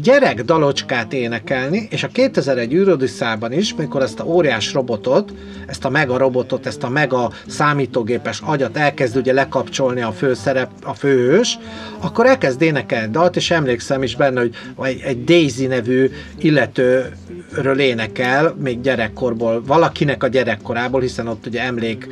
[0.03, 5.33] gyerek dalocskát énekelni, és a 2001 űrodisszában is, mikor ezt a óriás robotot,
[5.67, 10.95] ezt a mega robotot, ezt a mega számítógépes agyat elkezd ugye lekapcsolni a főszerep, a
[10.95, 11.59] főhős,
[11.99, 14.43] akkor elkezd énekelni dalt, és emlékszem is benne,
[14.75, 22.09] hogy egy Daisy nevű illetőről énekel, még gyerekkorból, valakinek a gyerekkorából, hiszen ott ugye emlék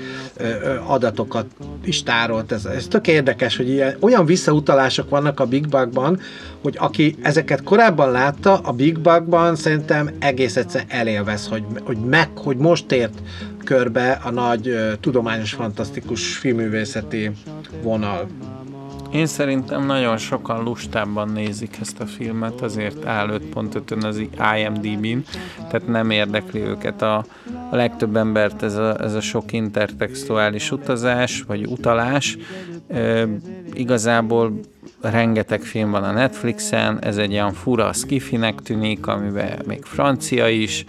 [0.87, 1.47] adatokat
[1.85, 2.53] is tárolt.
[2.53, 6.21] Ez, ez tök érdekes, hogy ilyen, olyan visszautalások vannak a Big Bugban,
[6.63, 12.29] hogy aki ezeket korábban látta, a Big Bugban szerintem egész egyszer elélvez, hogy, hogy meg,
[12.39, 13.23] hogy most ért
[13.65, 17.31] körbe a nagy tudományos, fantasztikus filmművészeti
[17.83, 18.27] vonal.
[19.13, 24.23] Én szerintem nagyon sokan lustábban nézik ezt a filmet, azért áll 5.5-ön az
[24.57, 25.19] IMDb-n,
[25.57, 27.25] tehát nem érdekli őket a,
[27.71, 32.39] a legtöbb embert ez a, ez a sok intertextuális utazás, vagy utalás.
[33.73, 34.61] Igazából
[35.01, 40.85] rengeteg film van a Netflixen, ez egy olyan fura skifinek tűnik, amiben még francia is,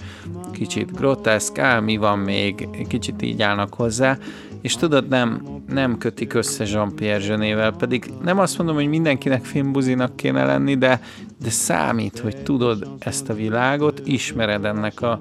[0.51, 4.17] kicsit groteszk, ám mi van még, kicsit így állnak hozzá,
[4.61, 5.41] és tudod, nem,
[5.73, 11.01] nem kötik össze Jean-Pierre Zsenével, pedig nem azt mondom, hogy mindenkinek filmbuzinak kéne lenni, de,
[11.41, 15.19] de számít, hogy tudod ezt a világot, ismered ennek a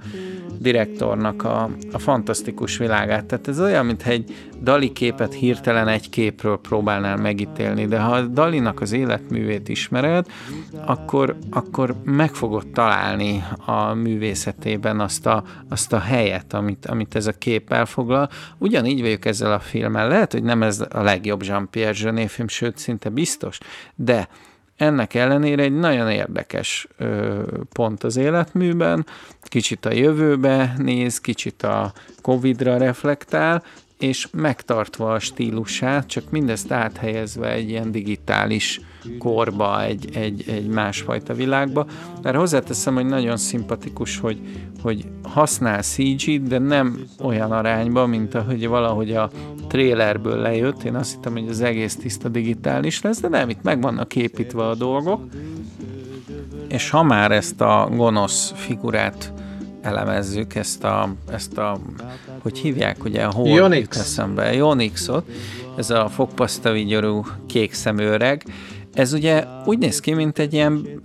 [0.58, 3.24] direktornak a, a fantasztikus világát.
[3.24, 8.26] Tehát ez olyan, mintha egy Dali képet hirtelen egy képről próbálnál megítélni, de ha a
[8.26, 10.26] Dalinak az életművét ismered,
[10.84, 17.26] akkor, akkor meg fogod találni a művészetében azt a, azt a helyet, amit, amit ez
[17.26, 18.28] a kép elfoglal.
[18.58, 20.08] Ugyanígy vagyok ezzel a filmmel.
[20.08, 23.58] Lehet, hogy nem ez a legjobb Jean-Pierre Jeunet film, sőt, szinte biztos,
[23.94, 24.28] de
[24.76, 26.88] ennek ellenére egy nagyon érdekes
[27.72, 29.06] pont az életműben,
[29.42, 33.62] kicsit a jövőbe néz, kicsit a Covid-ra reflektál,
[33.98, 38.80] és megtartva a stílusát, csak mindezt áthelyezve egy ilyen digitális
[39.18, 41.86] korba, egy, egy, egy másfajta világba.
[42.22, 44.40] Mert hozzáteszem, hogy nagyon szimpatikus, hogy,
[44.82, 49.30] hogy használ CG-t, de nem olyan arányba, mint ahogy valahogy a
[49.68, 50.82] trailerből lejött.
[50.82, 54.66] Én azt hittem, hogy az egész tiszta digitális lesz, de nem, itt meg vannak építve
[54.66, 55.20] a dolgok.
[56.68, 59.32] És ha már ezt a gonosz figurát
[59.80, 61.78] elemezzük, ezt a, ezt a
[62.42, 63.98] hogy hívják, ugye a hol Jonix.
[63.98, 65.24] eszembe, Jonixot,
[65.76, 68.44] ez a fogpasztavigyorú kék szemőreg,
[68.96, 71.02] ez ugye úgy néz ki, mint egy ilyen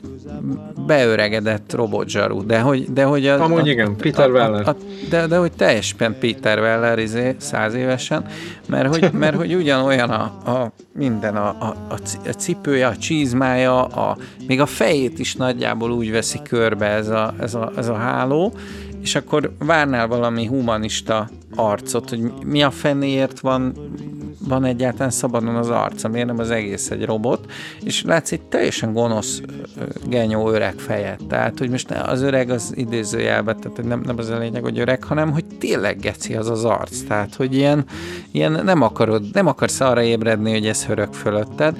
[0.85, 4.67] beöregedett robotzsaru, de hogy, de hogy a, Amúgy a, igen, Peter a, Weller.
[4.67, 4.75] A, a,
[5.09, 8.25] de, de hogy teljesen Peter Weller izé, száz évesen,
[8.67, 14.17] mert hogy, mert hogy ugyanolyan a, a minden, a, a, a cipője, a csizmája, a,
[14.47, 18.53] még a fejét is nagyjából úgy veszi körbe ez a, ez a, ez a háló,
[19.01, 23.73] és akkor várnál valami humanista arcot, hogy mi a fenéért van
[24.47, 27.51] van egyáltalán szabadon az arca, miért nem az egész egy robot,
[27.83, 29.41] és látsz egy teljesen gonosz,
[30.07, 31.25] genyó öreg fejet.
[31.27, 35.03] Tehát, hogy most az öreg az idézőjelben, tehát nem, nem az a lényeg, hogy öreg,
[35.03, 37.01] hanem hogy tényleg geci az az arc.
[37.01, 37.85] Tehát, hogy ilyen,
[38.31, 41.77] ilyen nem akarod, nem akarsz arra ébredni, hogy ez hörög fölötted,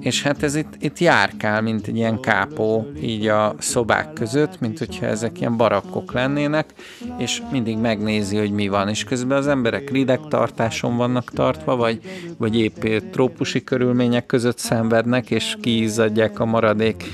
[0.00, 4.78] és hát ez itt, itt járkál, mint egy ilyen kápó így a szobák között, mint
[4.78, 6.72] hogyha ezek ilyen barakkok lennének,
[7.18, 12.00] és mindig megnézi, hogy mi van, és közben az emberek ridegtartáson vannak tartva, vagy,
[12.36, 17.04] vagy épp trópusi körülmények között szenvednek, és kiizzadják a maradék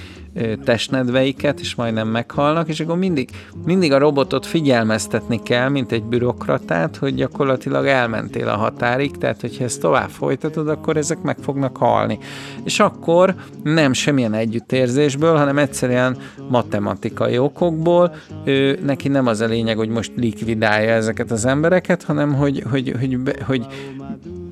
[0.64, 3.30] testnedveiket, és majdnem meghalnak, és akkor mindig,
[3.64, 9.64] mindig a robotot figyelmeztetni kell, mint egy bürokratát, hogy gyakorlatilag elmentél a határig, tehát hogyha
[9.64, 12.18] ezt tovább folytatod, akkor ezek meg fognak halni.
[12.64, 16.16] És akkor nem semmilyen együttérzésből, hanem egyszerűen
[16.48, 18.14] matematikai okokból,
[18.44, 22.94] ő, neki nem az a lényeg, hogy most likvidálja ezeket az embereket, hanem hogy, hogy,
[23.00, 23.66] hogy, hogy, hogy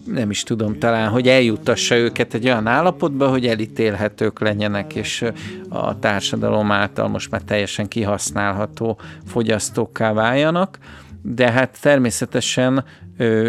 [0.07, 5.24] nem is tudom talán, hogy eljuttassa őket egy olyan állapotba, hogy elítélhetők legyenek, és
[5.72, 10.78] a társadalom által most már teljesen kihasználható fogyasztókká váljanak,
[11.22, 12.84] de hát természetesen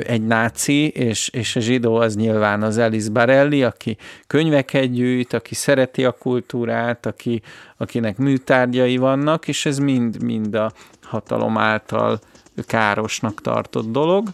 [0.03, 3.97] egy náci, és, és a zsidó az nyilván az Elis Barelli, aki
[4.27, 7.41] könyveket gyűjt, aki szereti a kultúrát, aki,
[7.77, 10.71] akinek műtárgyai vannak, és ez mind, mind a
[11.01, 12.19] hatalom által
[12.67, 14.27] károsnak tartott dolog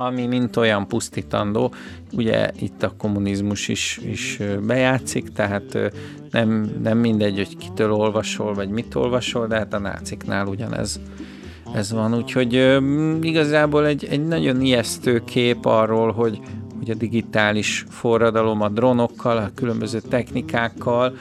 [0.00, 1.74] ami mint olyan pusztítandó,
[2.12, 5.78] ugye itt a kommunizmus is, is bejátszik, tehát
[6.30, 11.00] nem, nem mindegy, hogy kitől olvasol, vagy mit olvasol, de hát a náciknál ugyanez
[11.74, 12.80] ez van, úgyhogy
[13.20, 16.40] igazából egy, egy nagyon ijesztő kép arról, hogy,
[16.78, 21.16] hogy a digitális forradalom a drónokkal, a különböző technikákkal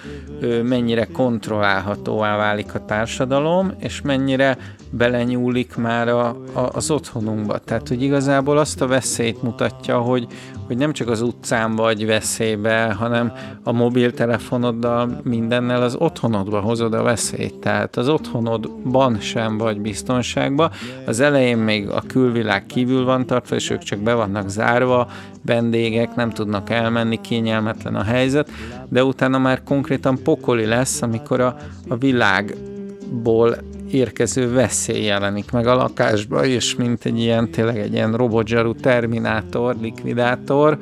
[0.63, 4.57] mennyire kontrollálhatóvá válik a társadalom, és mennyire
[4.89, 7.57] belenyúlik már a, a, az otthonunkba.
[7.57, 10.27] Tehát, hogy igazából azt a veszélyt mutatja, hogy,
[10.67, 13.31] hogy nem csak az utcán vagy veszélybe, hanem
[13.63, 17.55] a mobiltelefonoddal mindennel az otthonodba hozod a veszélyt.
[17.55, 20.71] Tehát az otthonodban sem vagy biztonságban.
[21.05, 25.07] Az elején még a külvilág kívül van tartva, és ők csak be vannak zárva,
[25.45, 28.49] vendégek nem tudnak elmenni, kényelmetlen a helyzet,
[28.89, 31.55] de utána már konkrétan pokoli lesz, amikor a,
[31.87, 33.55] a világból
[33.91, 39.75] érkező veszély jelenik meg a lakásba, és mint egy ilyen, tényleg egy ilyen robotzsarú terminátor,
[39.81, 40.77] likvidátor,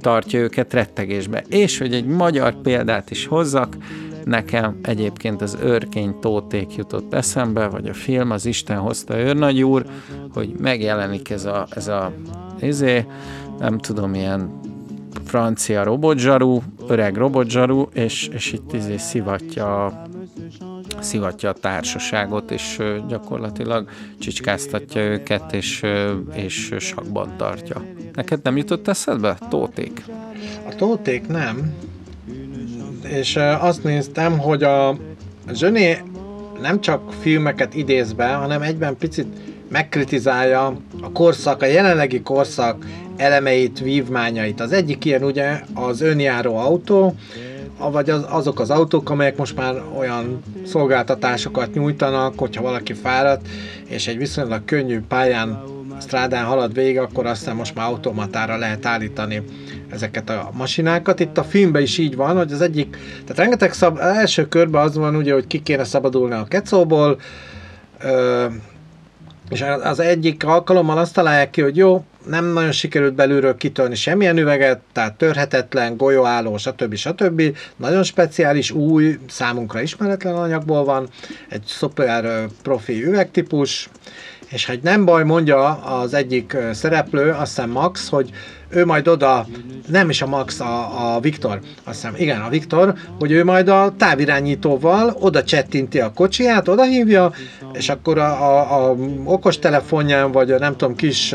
[0.00, 1.44] tartja őket rettegésbe.
[1.48, 3.76] És hogy egy magyar példát is hozzak,
[4.24, 9.86] nekem egyébként az őrkény tóték jutott eszembe, vagy a film, az Isten hozta őrnagyúr,
[10.34, 12.12] hogy megjelenik ez a, ez a
[12.60, 13.04] izé,
[13.58, 14.60] nem tudom, ilyen
[15.24, 20.02] francia robotzsarú, öreg robotzsarú, és, és itt izé szivatja
[21.02, 22.78] szivatja a társaságot, és
[23.08, 23.88] gyakorlatilag
[24.18, 25.82] csicskáztatja őket, és,
[26.32, 27.84] és sakban tartja.
[28.14, 29.38] Neked nem jutott eszedbe?
[29.48, 30.04] Tóték?
[30.68, 31.74] A tóték nem.
[33.08, 34.96] És azt néztem, hogy a
[35.52, 35.98] Zsöné
[36.60, 39.26] nem csak filmeket idéz be, hanem egyben picit
[39.68, 40.66] megkritizálja
[41.00, 42.86] a korszak, a jelenlegi korszak
[43.16, 44.60] elemeit, vívmányait.
[44.60, 47.14] Az egyik ilyen ugye az önjáró autó,
[47.78, 53.48] vagy az, azok az autók, amelyek most már olyan szolgáltatásokat nyújtanak, hogyha valaki fáradt,
[53.88, 55.62] és egy viszonylag könnyű pályán,
[56.00, 59.42] strádán halad végig, akkor aztán most már automatára lehet állítani
[59.90, 61.20] ezeket a masinákat.
[61.20, 64.96] Itt a filmben is így van, hogy az egyik, tehát rengeteg szab, első körben az
[64.96, 67.20] van ugye, hogy ki kéne szabadulni a kecóból,
[69.48, 74.38] és az egyik alkalommal azt találják ki, hogy jó, nem nagyon sikerült belülről kitölni semmilyen
[74.38, 76.94] üveget, tehát törhetetlen, golyóálló, stb.
[76.94, 77.42] stb.
[77.76, 81.08] Nagyon speciális, új, számunkra ismeretlen anyagból van,
[81.48, 83.88] egy szuper profi üvegtípus,
[84.50, 88.30] és hogy nem baj, mondja az egyik szereplő, azt hiszem Max, hogy
[88.72, 89.46] ő majd oda,
[89.88, 93.68] nem is a Max, a, a Viktor, azt hiszem, igen, a Viktor, hogy ő majd
[93.68, 97.32] a távirányítóval oda csettinti a kocsiját, oda hívja,
[97.72, 101.34] és akkor a, a, a okos telefonján, vagy a nem tudom, kis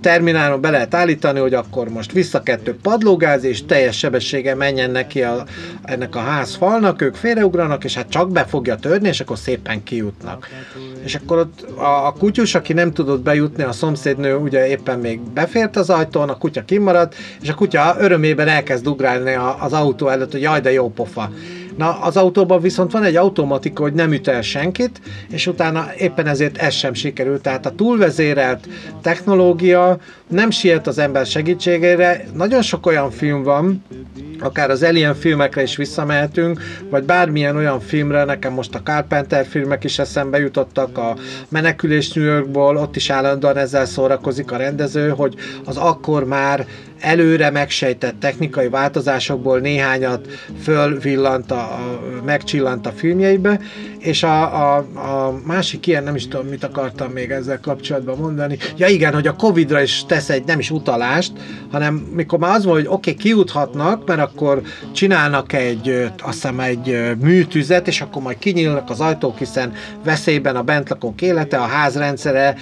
[0.00, 5.22] terminálon be lehet állítani, hogy akkor most vissza kettő padlógáz, és teljes sebessége menjen neki
[5.22, 5.44] a,
[5.82, 9.82] ennek a ház falnak, ők félreugranak, és hát csak be fogja törni, és akkor szépen
[9.82, 10.48] kijutnak.
[11.04, 15.20] És akkor ott a, a kutyus, aki nem tudott bejutni, a szomszédnő ugye éppen még
[15.20, 20.32] befért az ajtón, a kutya kimaradt, és a kutya örömében elkezd ugrálni az autó előtt,
[20.32, 21.30] hogy jaj, de jó pofa.
[21.76, 26.26] Na, az autóban viszont van egy automatika, hogy nem üt el senkit, és utána éppen
[26.26, 27.42] ezért ez sem sikerült.
[27.42, 28.68] Tehát a túlvezérelt
[29.02, 29.98] technológia
[30.34, 32.24] nem siet az ember segítségére.
[32.32, 33.84] Nagyon sok olyan film van,
[34.38, 36.60] akár az Alien filmekre is visszamehetünk,
[36.90, 41.16] vagy bármilyen olyan filmre, nekem most a Carpenter filmek is eszembe jutottak, a
[41.48, 46.66] Menekülés New Yorkból, ott is állandóan ezzel szórakozik a rendező, hogy az akkor már
[47.04, 50.28] előre megsejtett technikai változásokból néhányat
[50.62, 53.60] fölvillant, a, a, megcsillant a filmjeibe,
[53.98, 58.58] és a, a, a másik ilyen, nem is tudom, mit akartam még ezzel kapcsolatban mondani.
[58.76, 61.32] Ja igen, hogy a Covid-ra is tesz egy, nem is utalást,
[61.70, 64.62] hanem mikor már az volt, hogy oké, okay, kiuthatnak, mert akkor
[64.92, 69.72] csinálnak egy, azt hiszem, egy műtüzet, és akkor majd kinyílnak az ajtók, hiszen
[70.04, 72.56] veszélyben a bentlakók élete, a házrendszere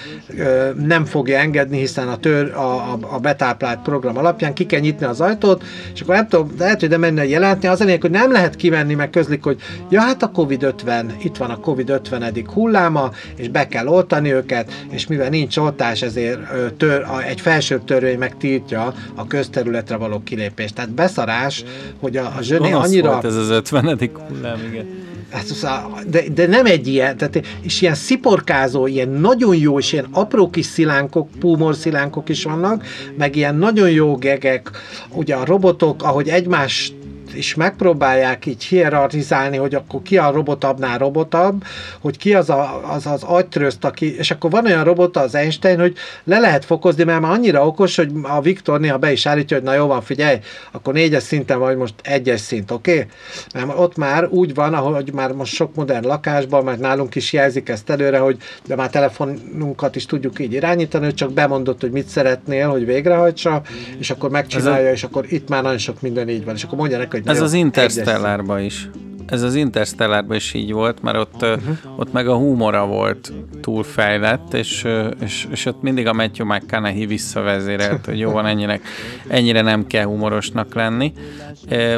[0.87, 5.07] nem fogja engedni, hiszen a, tör, a, a, a betáplált program alapján ki kell nyitni
[5.07, 8.33] az ajtót, és akkor nem tudom, lehet, hogy nem menne jelentni, az a hogy nem
[8.33, 9.61] lehet kimenni, meg közlik, hogy
[9.91, 12.45] ja, hát a COVID-50, itt van a COVID-50.
[12.55, 16.41] hulláma, és be kell oltani őket, és mivel nincs oltás, ezért
[16.77, 20.75] tör, egy felsőbb törvény megtiltja a közterületre való kilépést.
[20.75, 21.65] Tehát beszarás,
[22.01, 23.11] hogy a, a zsöné annyira...
[23.11, 23.99] Volt ez az 50.
[24.29, 24.87] hullám, igen.
[25.31, 30.07] Hát, de, de nem egy ilyen, tehát, és ilyen sziporkázó, ilyen nagyon jó, és ilyen
[30.11, 32.85] apró kis szilánkok, púmor szilánkok is vannak,
[33.19, 34.71] meg ilyen nagyon jó gegek,
[35.09, 36.95] ugye a robotok, ahogy egymást
[37.35, 41.65] is megpróbálják így hierarchizálni, hogy akkor ki a robotabbnál robotabb,
[42.01, 45.79] hogy ki az a, az, az agytrözt, aki, és akkor van olyan robota az Einstein,
[45.79, 49.57] hogy le lehet fokozni, mert már annyira okos, hogy a Viktor néha be is állítja,
[49.57, 50.39] hogy na jó van, figyelj,
[50.73, 52.93] akkor négyes szinten vagy most egyes szint, oké?
[52.93, 53.07] Okay?
[53.55, 57.69] Mert ott már úgy van, ahogy már most sok modern lakásban, mert nálunk is jelzik
[57.69, 62.07] ezt előre, hogy de már telefonunkat is tudjuk így irányítani, hogy csak bemondott, hogy mit
[62.07, 63.63] szeretnél, hogy végrehajtsa,
[63.99, 66.99] és akkor megcsinálja, és akkor itt már nagyon sok minden így van, és akkor mondja
[66.99, 68.89] neki, hogy ez az Interstellárban is.
[69.27, 71.77] Ez az Interstellárban is így volt, mert ott, uh-huh.
[71.97, 74.87] ott meg a humora volt túlfejlett, és,
[75.21, 78.81] és, és ott mindig a Matthew McConaughey visszavezérelt, hogy jó van, ennyire,
[79.29, 81.13] ennyire nem kell humorosnak lenni.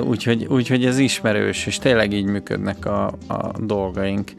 [0.00, 4.32] Úgyhogy, úgyhogy ez ismerős, és tényleg így működnek a, a dolgaink.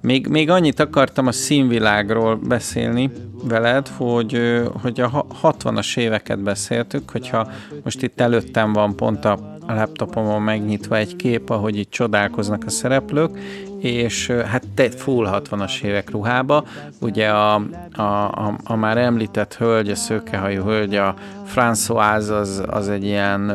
[0.00, 3.10] Még, még annyit akartam a színvilágról beszélni
[3.44, 7.50] veled, hogy, hogy a 60-as éveket beszéltük, hogyha
[7.84, 12.70] most itt előttem van pont a a laptopomon megnyitva egy kép, ahogy itt csodálkoznak a
[12.70, 13.38] szereplők,
[13.78, 16.64] és hát te full 60-as évek ruhába,
[17.00, 17.54] ugye a,
[17.92, 21.14] a, a, a már említett hölgy, a szőkehajú hölgy, a
[21.54, 23.52] Françoise az, az egy ilyen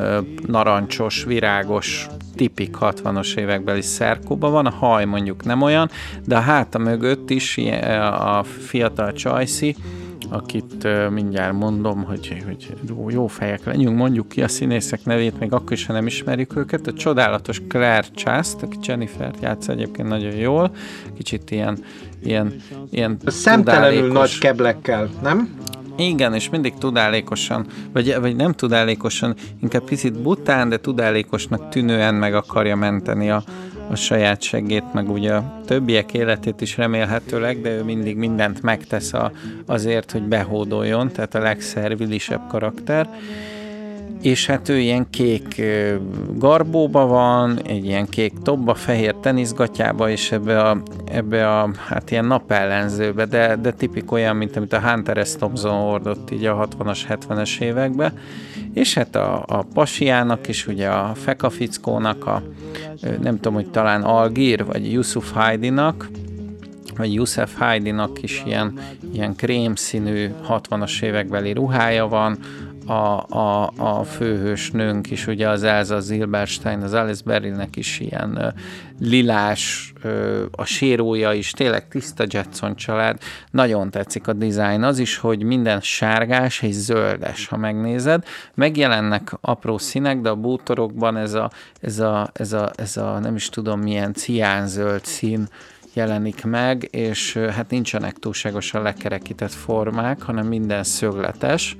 [0.47, 5.89] narancsos, virágos, tipik 60-as évekbeli szerkóban van, a haj mondjuk nem olyan,
[6.25, 7.59] de a háta mögött is
[8.19, 9.75] a fiatal Csajci,
[10.33, 12.73] akit mindjárt mondom, hogy, hogy
[13.07, 16.87] jó fejek legyünk, mondjuk ki a színészek nevét, még akkor is, ha nem ismerjük őket.
[16.87, 20.75] A csodálatos Claire Chast, aki Jennifer játsza egyébként nagyon jól,
[21.17, 21.77] kicsit ilyen,
[22.23, 22.53] ilyen,
[22.89, 25.55] ilyen Szemtelenül nagy keblekkel, nem?
[25.97, 32.35] Igen, és mindig tudálékosan, vagy, vagy nem tudálékosan, inkább picit bután, de tudálékosnak tűnően meg
[32.35, 33.43] akarja menteni a,
[33.89, 39.13] a saját segét, meg ugye a többiek életét is remélhetőleg, de ő mindig mindent megtesz
[39.13, 39.31] a,
[39.65, 43.09] azért, hogy behódoljon, tehát a legszervilisebb karakter.
[44.21, 45.61] És hát ő ilyen kék
[46.35, 52.25] garbóba van, egy ilyen kék tobba, fehér teniszgatyába, és ebbe a, ebbe a hát ilyen
[52.25, 55.35] napellenzőbe, de, de tipik olyan, mint amit a Hunter S.
[55.35, 58.13] Thompson hordott így a 60-as, 70-es években
[58.73, 62.43] és hát a, a pasiának is, ugye a fekafickónak, a,
[63.21, 66.09] nem tudom, hogy talán Algír, vagy Yusuf Haidinak,
[66.97, 68.79] vagy Yusuf Haidinak is ilyen,
[69.13, 72.37] ilyen krémszínű 60-as évekbeli ruhája van,
[72.85, 78.53] a, a, a főhősnőnk is, ugye az Elza Zilberstein, az Alice Berrynek is ilyen uh,
[78.99, 79.93] lilás,
[80.51, 83.19] a sérója is, tényleg tiszta Jetson család.
[83.51, 84.83] Nagyon tetszik a dizájn.
[84.83, 88.23] Az is, hogy minden sárgás és zöldes, ha megnézed.
[88.53, 93.35] Megjelennek apró színek, de a bútorokban ez a, ez a, ez a, ez a nem
[93.35, 95.47] is tudom milyen ciánzöld szín
[95.93, 101.77] jelenik meg, és hát nincsenek túlságosan lekerekített formák, hanem minden szögletes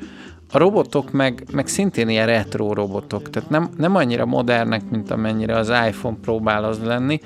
[0.53, 5.57] a robotok meg, meg szintén ilyen retro robotok, tehát nem, nem annyira modernek, mint amennyire
[5.57, 7.19] az iPhone próbál az lenni,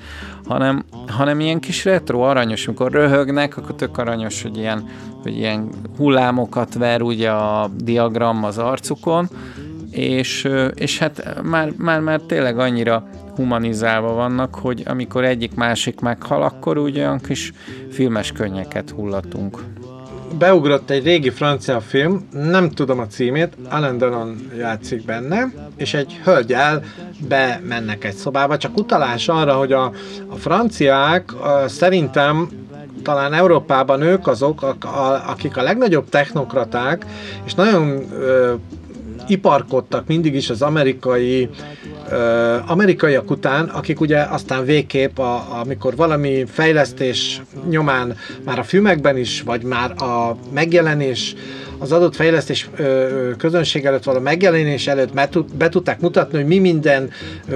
[0.44, 4.84] hanem, hanem ilyen kis retro aranyos, amikor röhögnek, akkor tök aranyos, hogy ilyen,
[5.22, 9.28] hogy ilyen hullámokat ver ugye a diagram az arcukon,
[9.90, 16.42] és, és hát már, már, már tényleg annyira humanizálva vannak, hogy amikor egyik másik meghal,
[16.42, 17.52] akkor úgy olyan kis
[17.90, 19.62] filmes könnyeket hullatunk.
[20.38, 26.20] Beugrott egy régi francia film, nem tudom a címét, Alain Delon játszik benne, és egy
[26.24, 26.82] hölgyel
[27.28, 29.92] bemennek egy szobába, csak utalás arra, hogy a,
[30.28, 31.32] a franciák
[31.66, 32.48] szerintem
[33.02, 34.76] talán Európában ők azok,
[35.26, 37.06] akik a legnagyobb technokraták,
[37.44, 38.54] és nagyon ö,
[39.28, 41.48] iparkodtak mindig is az amerikai
[42.66, 49.42] amerikaiak után, akik ugye aztán végképp, a, amikor valami fejlesztés nyomán már a filmekben is,
[49.42, 51.34] vagy már a megjelenés
[51.78, 52.70] az adott fejlesztés
[53.38, 55.12] közönség előtt való megjelenés előtt
[55.58, 57.10] be tudták mutatni, hogy mi minden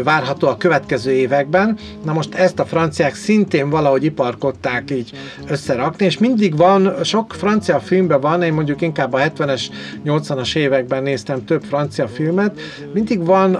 [0.04, 1.78] várható a következő években.
[2.04, 5.10] Na most ezt a franciák szintén valahogy iparkodták így
[5.48, 9.62] összerakni, és mindig van, sok francia filmben van, én mondjuk inkább a 70-es,
[10.04, 12.60] 80-as években néztem több francia filmet,
[12.92, 13.54] mindig van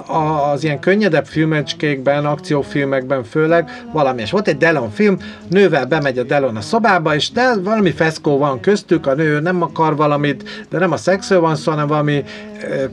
[0.52, 4.22] az ilyen könnyedebb filmecskékben, akciófilmekben főleg valami.
[4.22, 8.38] És volt egy Delon film, nővel bemegy a Delon a szobába, és de valami feszkó
[8.38, 12.24] van köztük, a nő nem akar valamit, de nem a szexről van szó, hanem valami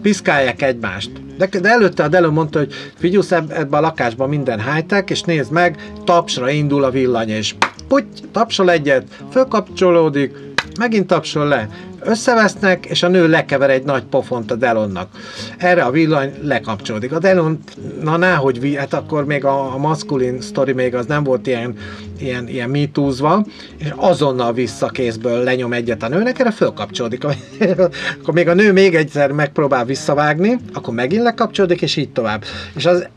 [0.01, 1.11] piszkálják egymást.
[1.37, 5.51] De, de előtte a Delon mondta, hogy figyelsz ebbe a lakásban minden high és nézd
[5.51, 7.55] meg, tapsra indul a villany, és
[7.87, 10.33] puty, tapsol egyet, fölkapcsolódik,
[10.79, 11.69] megint tapsol le,
[12.01, 15.09] összevesznek, és a nő lekever egy nagy pofont a Delonnak.
[15.57, 17.11] Erre a villany lekapcsolódik.
[17.11, 17.59] A Delon,
[18.01, 21.75] na náhogy, hát akkor még a, a maszkulin sztori még az nem volt ilyen,
[22.19, 23.45] ilyen, ilyen mitúzva,
[23.77, 27.23] és azonnal visszakészből lenyom egyet a nőnek, erre fölkapcsolódik.
[28.19, 32.43] akkor még a nő még egyszer megpróbál visszavágni, akkor megint lekapcsolódik, és így tovább.
[32.75, 33.07] És az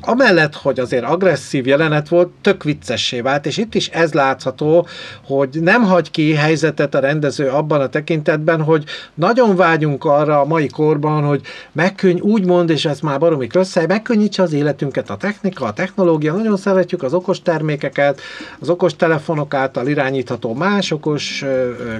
[0.00, 4.86] amellett, hogy azért agresszív jelenet volt, tök viccessé vált, és itt is ez látható,
[5.24, 10.44] hogy nem hagy ki helyzetet a rendező abban a tekintetben, hogy nagyon vágyunk arra a
[10.44, 11.40] mai korban, hogy
[11.72, 16.34] megkönny, úgy mond, és ez már baromi rossz, megkönnyítse az életünket a technika, a technológia,
[16.34, 18.20] nagyon szeretjük az okos termékeket,
[18.60, 21.44] az okos telefonok által irányítható más okos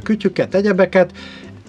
[0.02, 1.12] kütyüket, egyebeket,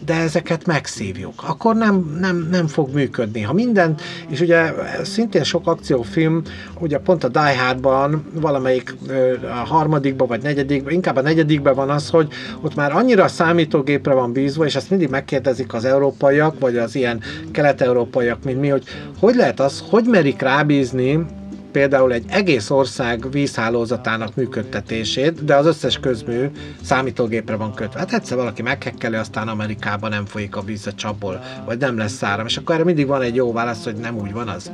[0.05, 3.41] de ezeket megszívjuk, akkor nem, nem, nem fog működni.
[3.41, 3.95] Ha minden,
[4.29, 4.73] és ugye
[5.03, 6.41] szintén sok akciófilm,
[6.79, 8.95] ugye pont a Die Hardban valamelyik
[9.41, 12.27] a harmadikban vagy negyedikben, inkább a negyedikben van az, hogy
[12.61, 17.21] ott már annyira számítógépre van bízva, és ezt mindig megkérdezik az európaiak, vagy az ilyen
[17.51, 18.83] kelet-európaiak, mint mi, hogy
[19.19, 21.25] hogy lehet az, hogy merik rábízni
[21.73, 26.45] például egy egész ország vízhálózatának működtetését, de az összes közmű
[26.81, 27.99] számítógépre van kötve.
[27.99, 32.23] Hát egyszer valaki meghekkeli, aztán Amerikában nem folyik a víz a csapból, vagy nem lesz
[32.23, 34.71] áram, és akkor erre mindig van egy jó válasz, hogy nem úgy van az.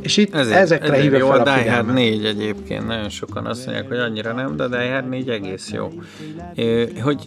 [0.00, 3.08] És itt ezért, ezekre ezért hívja jó fel a, a Die Hard 4 egyébként, nagyon
[3.08, 5.92] sokan azt mondják, hogy annyira nem, de a Die Hard 4 egész jó.
[7.02, 7.26] Hogy,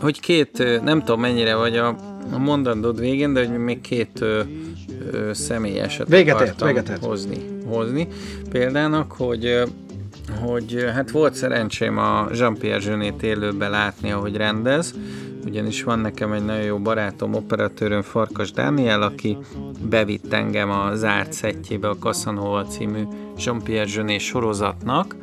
[0.00, 1.88] hogy két, nem tudom mennyire vagy a,
[2.32, 4.24] a mondandód végén, de hogy még két
[5.32, 7.04] személyeset véget ért, véget ért.
[7.04, 8.08] hozni hozni.
[8.50, 9.62] Példának, hogy
[10.40, 14.94] hogy hát volt szerencsém a Jean-Pierre Zsönét élőben látni, ahogy rendez,
[15.46, 19.38] ugyanis van nekem egy nagyon jó barátom, operatőröm Farkas Dániel, aki
[19.82, 23.02] bevitt engem a zárt szettjébe a Casanova című
[23.44, 25.16] Jean-Pierre Zsöné sorozatnak,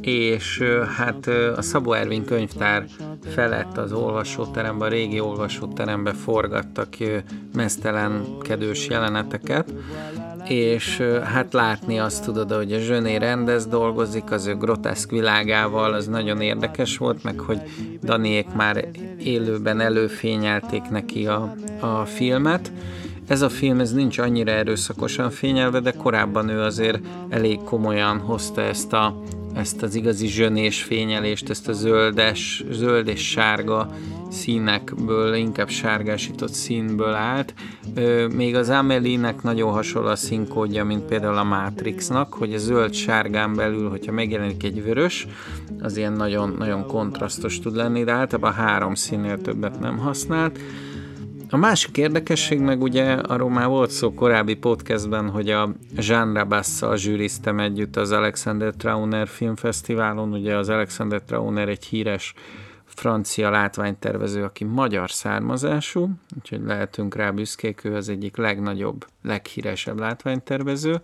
[0.00, 0.62] és
[0.96, 1.26] hát
[1.56, 2.86] a Szabó Ervin könyvtár
[3.26, 6.88] felett az olvasóteremben, a régi olvasóteremben forgattak
[7.54, 9.74] mesztelenkedős jeleneteket,
[10.48, 16.06] és hát látni azt tudod, hogy a Zsöné rendez dolgozik, az ő groteszk világával, az
[16.06, 17.60] nagyon érdekes volt, meg hogy
[18.02, 22.72] Daniék már élőben előfényelték neki a, a filmet.
[23.26, 28.60] Ez a film ez nincs annyira erőszakosan fényelve, de korábban ő azért elég komolyan hozta
[28.60, 29.22] ezt a
[29.54, 33.96] ezt az igazi zsönés fényelést, ezt a zöldes, zöld és sárga
[34.30, 37.54] színekből, inkább sárgásított színből állt.
[38.34, 43.88] Még az Amelie-nek nagyon hasonló a színkódja, mint például a Matrixnak, hogy a zöld-sárgán belül,
[43.88, 45.26] hogyha megjelenik egy vörös,
[45.80, 50.58] az ilyen nagyon, nagyon kontrasztos tud lenni, de általában három színnél többet nem használt.
[51.52, 56.96] A másik érdekesség meg ugye arról már volt szó korábbi podcastben, hogy a Jean Rabasszal
[56.96, 60.32] zsűriztem együtt az Alexander Trauner filmfesztiválon.
[60.32, 62.34] Ugye az Alexander Trauner egy híres
[62.84, 71.00] francia látványtervező, aki magyar származású, úgyhogy lehetünk rá büszkék, ő az egyik legnagyobb, leghíresebb látványtervező,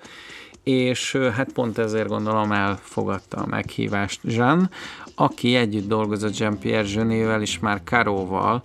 [0.63, 4.71] és hát pont ezért gondolom elfogadta a meghívást Jean,
[5.15, 8.63] aki együtt dolgozott Jean-Pierre Zsönével és már Karóval,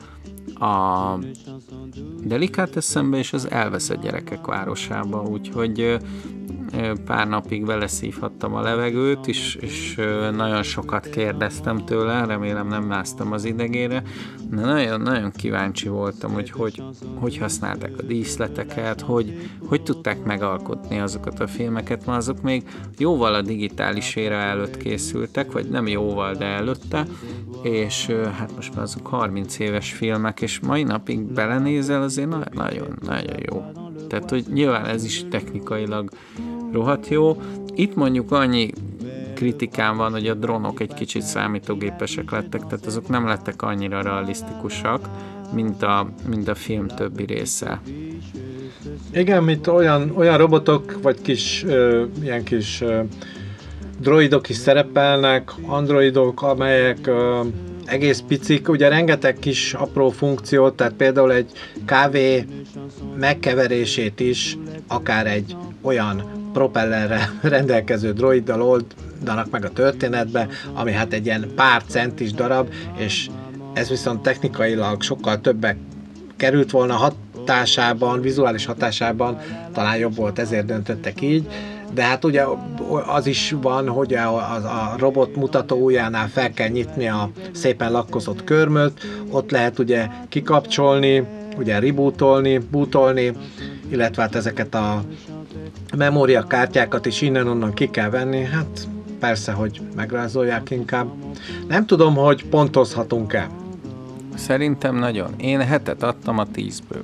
[0.60, 1.18] a
[2.24, 6.00] Delicatessenbe és az elveszett gyerekek városába, úgyhogy
[7.06, 9.96] pár napig beleszívhattam a levegőt, és, és
[10.36, 14.04] nagyon sokat kérdeztem tőle, remélem nem másztam az idegére,
[14.50, 16.84] de nagyon, nagyon kíváncsi voltam, hogy hogy,
[17.16, 22.64] hogy használták a díszleteket, hogy, hogy tudták megalkotni azokat a filmeket, mert azok még
[22.98, 27.06] jóval a digitális éra előtt készültek, vagy nem jóval, de előtte,
[27.62, 28.06] és
[28.38, 33.64] hát most már azok 30 éves filmek, és mai napig belenézel, azért nagyon, nagyon jó.
[34.08, 36.10] Tehát, hogy nyilván ez is technikailag
[36.72, 37.42] rohadt jó.
[37.76, 38.70] Itt mondjuk annyi
[39.36, 45.10] kritikán van, hogy a drónok egy kicsit számítógépesek lettek, tehát azok nem lettek annyira realisztikusak,
[45.54, 47.82] mint a, mint a film többi része.
[49.14, 53.00] Igen, mint olyan, olyan robotok, vagy kis, ö, ilyen kis ö,
[54.00, 57.42] droidok is szerepelnek, androidok, amelyek ö,
[57.86, 61.52] egész picik, ugye rengeteg kis apró funkciót, tehát például egy
[61.86, 62.46] kávé
[63.20, 64.58] megkeverését is
[64.88, 66.24] akár egy olyan
[66.54, 73.30] propellerre rendelkező droiddal oldanak meg a történetbe, ami hát egy ilyen pár centis darab, és
[73.74, 75.78] ez viszont technikailag sokkal többek
[76.36, 79.38] került volna hatásában, vizuális hatásában,
[79.74, 81.48] talán jobb volt, ezért döntöttek így,
[81.94, 82.44] de hát ugye
[83.08, 87.92] az is van, hogy a, a, a robot mutató ujjánál fel kell nyitni a szépen
[87.92, 91.24] lakkozott körmöt, ott lehet ugye kikapcsolni,
[91.58, 93.34] ugye rebootolni, bootolni,
[93.90, 95.04] illetve hát ezeket a
[95.98, 98.88] memóriakártyákat is innen-onnan ki kell venni, hát
[99.20, 101.08] persze, hogy megrázolják inkább.
[101.68, 103.50] Nem tudom, hogy pontozhatunk-e.
[104.36, 105.34] Szerintem nagyon.
[105.38, 107.04] Én hetet adtam a tízből.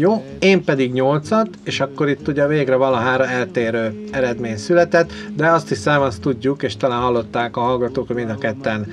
[0.00, 5.68] Jó, én pedig nyolcat, és akkor itt ugye végre valahára eltérő eredmény született, de azt
[5.68, 8.86] hiszem, azt tudjuk, és talán hallották a hallgatók, hogy mind a ketten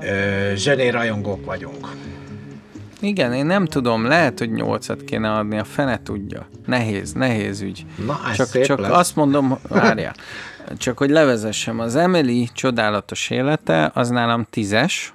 [0.00, 1.88] ö, zsené rajongók vagyunk.
[3.00, 6.46] Igen, én nem tudom, lehet, hogy nyolcat kéne adni, a fene tudja.
[6.66, 7.86] Nehéz, nehéz ügy.
[8.06, 8.90] Na, ez csak, szép csak lesz.
[8.90, 10.14] azt mondom, várjál,
[10.76, 15.14] csak hogy levezessem, az Emily csodálatos élete, az nálam tízes,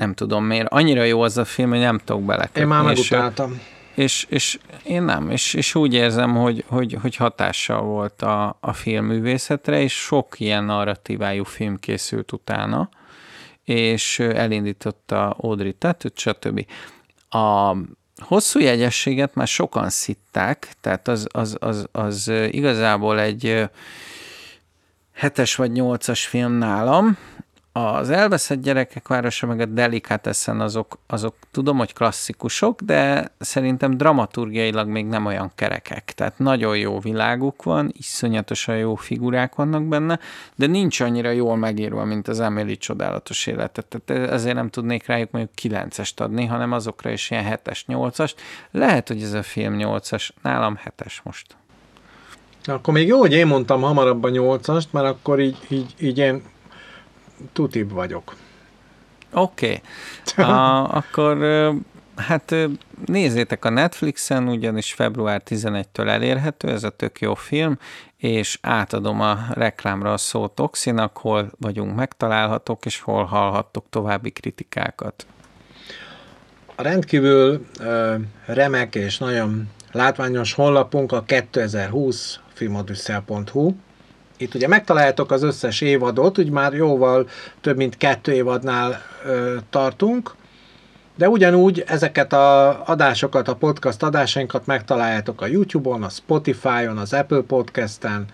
[0.00, 2.60] nem tudom miért, annyira jó az a film, hogy nem tudok belekötni.
[2.60, 3.60] Én már és, megutáltam.
[3.94, 8.72] és, és én nem, és, és úgy érzem, hogy, hogy, hogy hatással volt a, a
[8.72, 12.88] filmművészetre, és sok ilyen narratívájú film készült utána,
[13.64, 16.66] és elindította Audrey Tattoo, stb.
[17.28, 17.76] A
[18.18, 23.68] hosszú jegyességet már sokan szitták, tehát az, az, az, az igazából egy
[25.12, 27.18] hetes vagy nyolcas film nálam,
[27.72, 34.88] az elveszett gyerekek városa, meg a Delicatessen azok, azok tudom, hogy klasszikusok, de szerintem dramaturgiailag
[34.88, 36.12] még nem olyan kerekek.
[36.14, 40.18] Tehát nagyon jó világuk van, iszonyatosan jó figurák vannak benne,
[40.54, 43.86] de nincs annyira jól megírva, mint az Emily csodálatos életet.
[43.86, 48.32] Tehát ezért nem tudnék rájuk mondjuk 9-est adni, hanem azokra is ilyen 7-es, 8-ast.
[48.70, 51.56] Lehet, hogy ez a film 8-as, nálam 7-es most.
[52.64, 56.42] Akkor még jó, hogy én mondtam hamarabb a nyolcast, mert akkor így, így, így én
[57.52, 58.36] tutibb vagyok.
[59.32, 59.80] Oké.
[60.38, 60.50] Okay.
[60.98, 61.38] akkor
[62.16, 62.54] hát
[63.06, 67.78] nézzétek a Netflixen, ugyanis február 11-től elérhető, ez a tök jó film,
[68.16, 75.26] és átadom a reklámra a szót Oxinak, hol vagyunk megtalálhatók, és hol hallhattok további kritikákat.
[76.74, 77.66] A rendkívül
[78.46, 83.72] remek és nagyon látványos honlapunk a 2020 filmodysszel.hu,
[84.40, 87.28] itt ugye megtaláljátok az összes évadot, úgy már jóval
[87.60, 90.34] több mint kettő évadnál ö, tartunk,
[91.16, 97.40] de ugyanúgy ezeket a adásokat, a podcast adásainkat megtaláljátok a YouTube-on, a Spotify-on, az Apple
[97.40, 98.24] Podcast-en,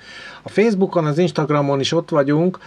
[0.42, 2.58] a Facebookon, az Instagramon is ott vagyunk,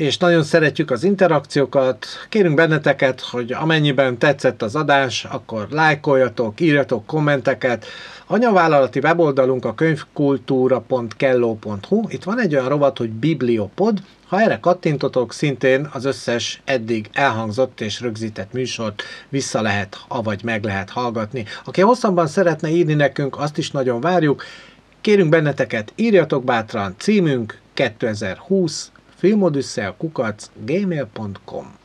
[0.00, 2.06] és nagyon szeretjük az interakciókat.
[2.28, 7.86] Kérünk benneteket, hogy amennyiben tetszett az adás, akkor lájkoljatok, írjatok kommenteket.
[8.26, 12.04] Anyavállalati weboldalunk a könyvkultúra.kelló.hu.
[12.08, 13.98] Itt van egy olyan rovat, hogy Bibliopod.
[14.26, 20.64] Ha erre kattintotok, szintén az összes eddig elhangzott és rögzített műsort vissza lehet, avagy meg
[20.64, 21.44] lehet hallgatni.
[21.64, 24.44] Aki hosszabban szeretne írni nekünk, azt is nagyon várjuk.
[25.00, 28.90] Kérünk benneteket, írjatok bátran, címünk 2020
[29.20, 31.79] filmodüsszel kukac gmail.com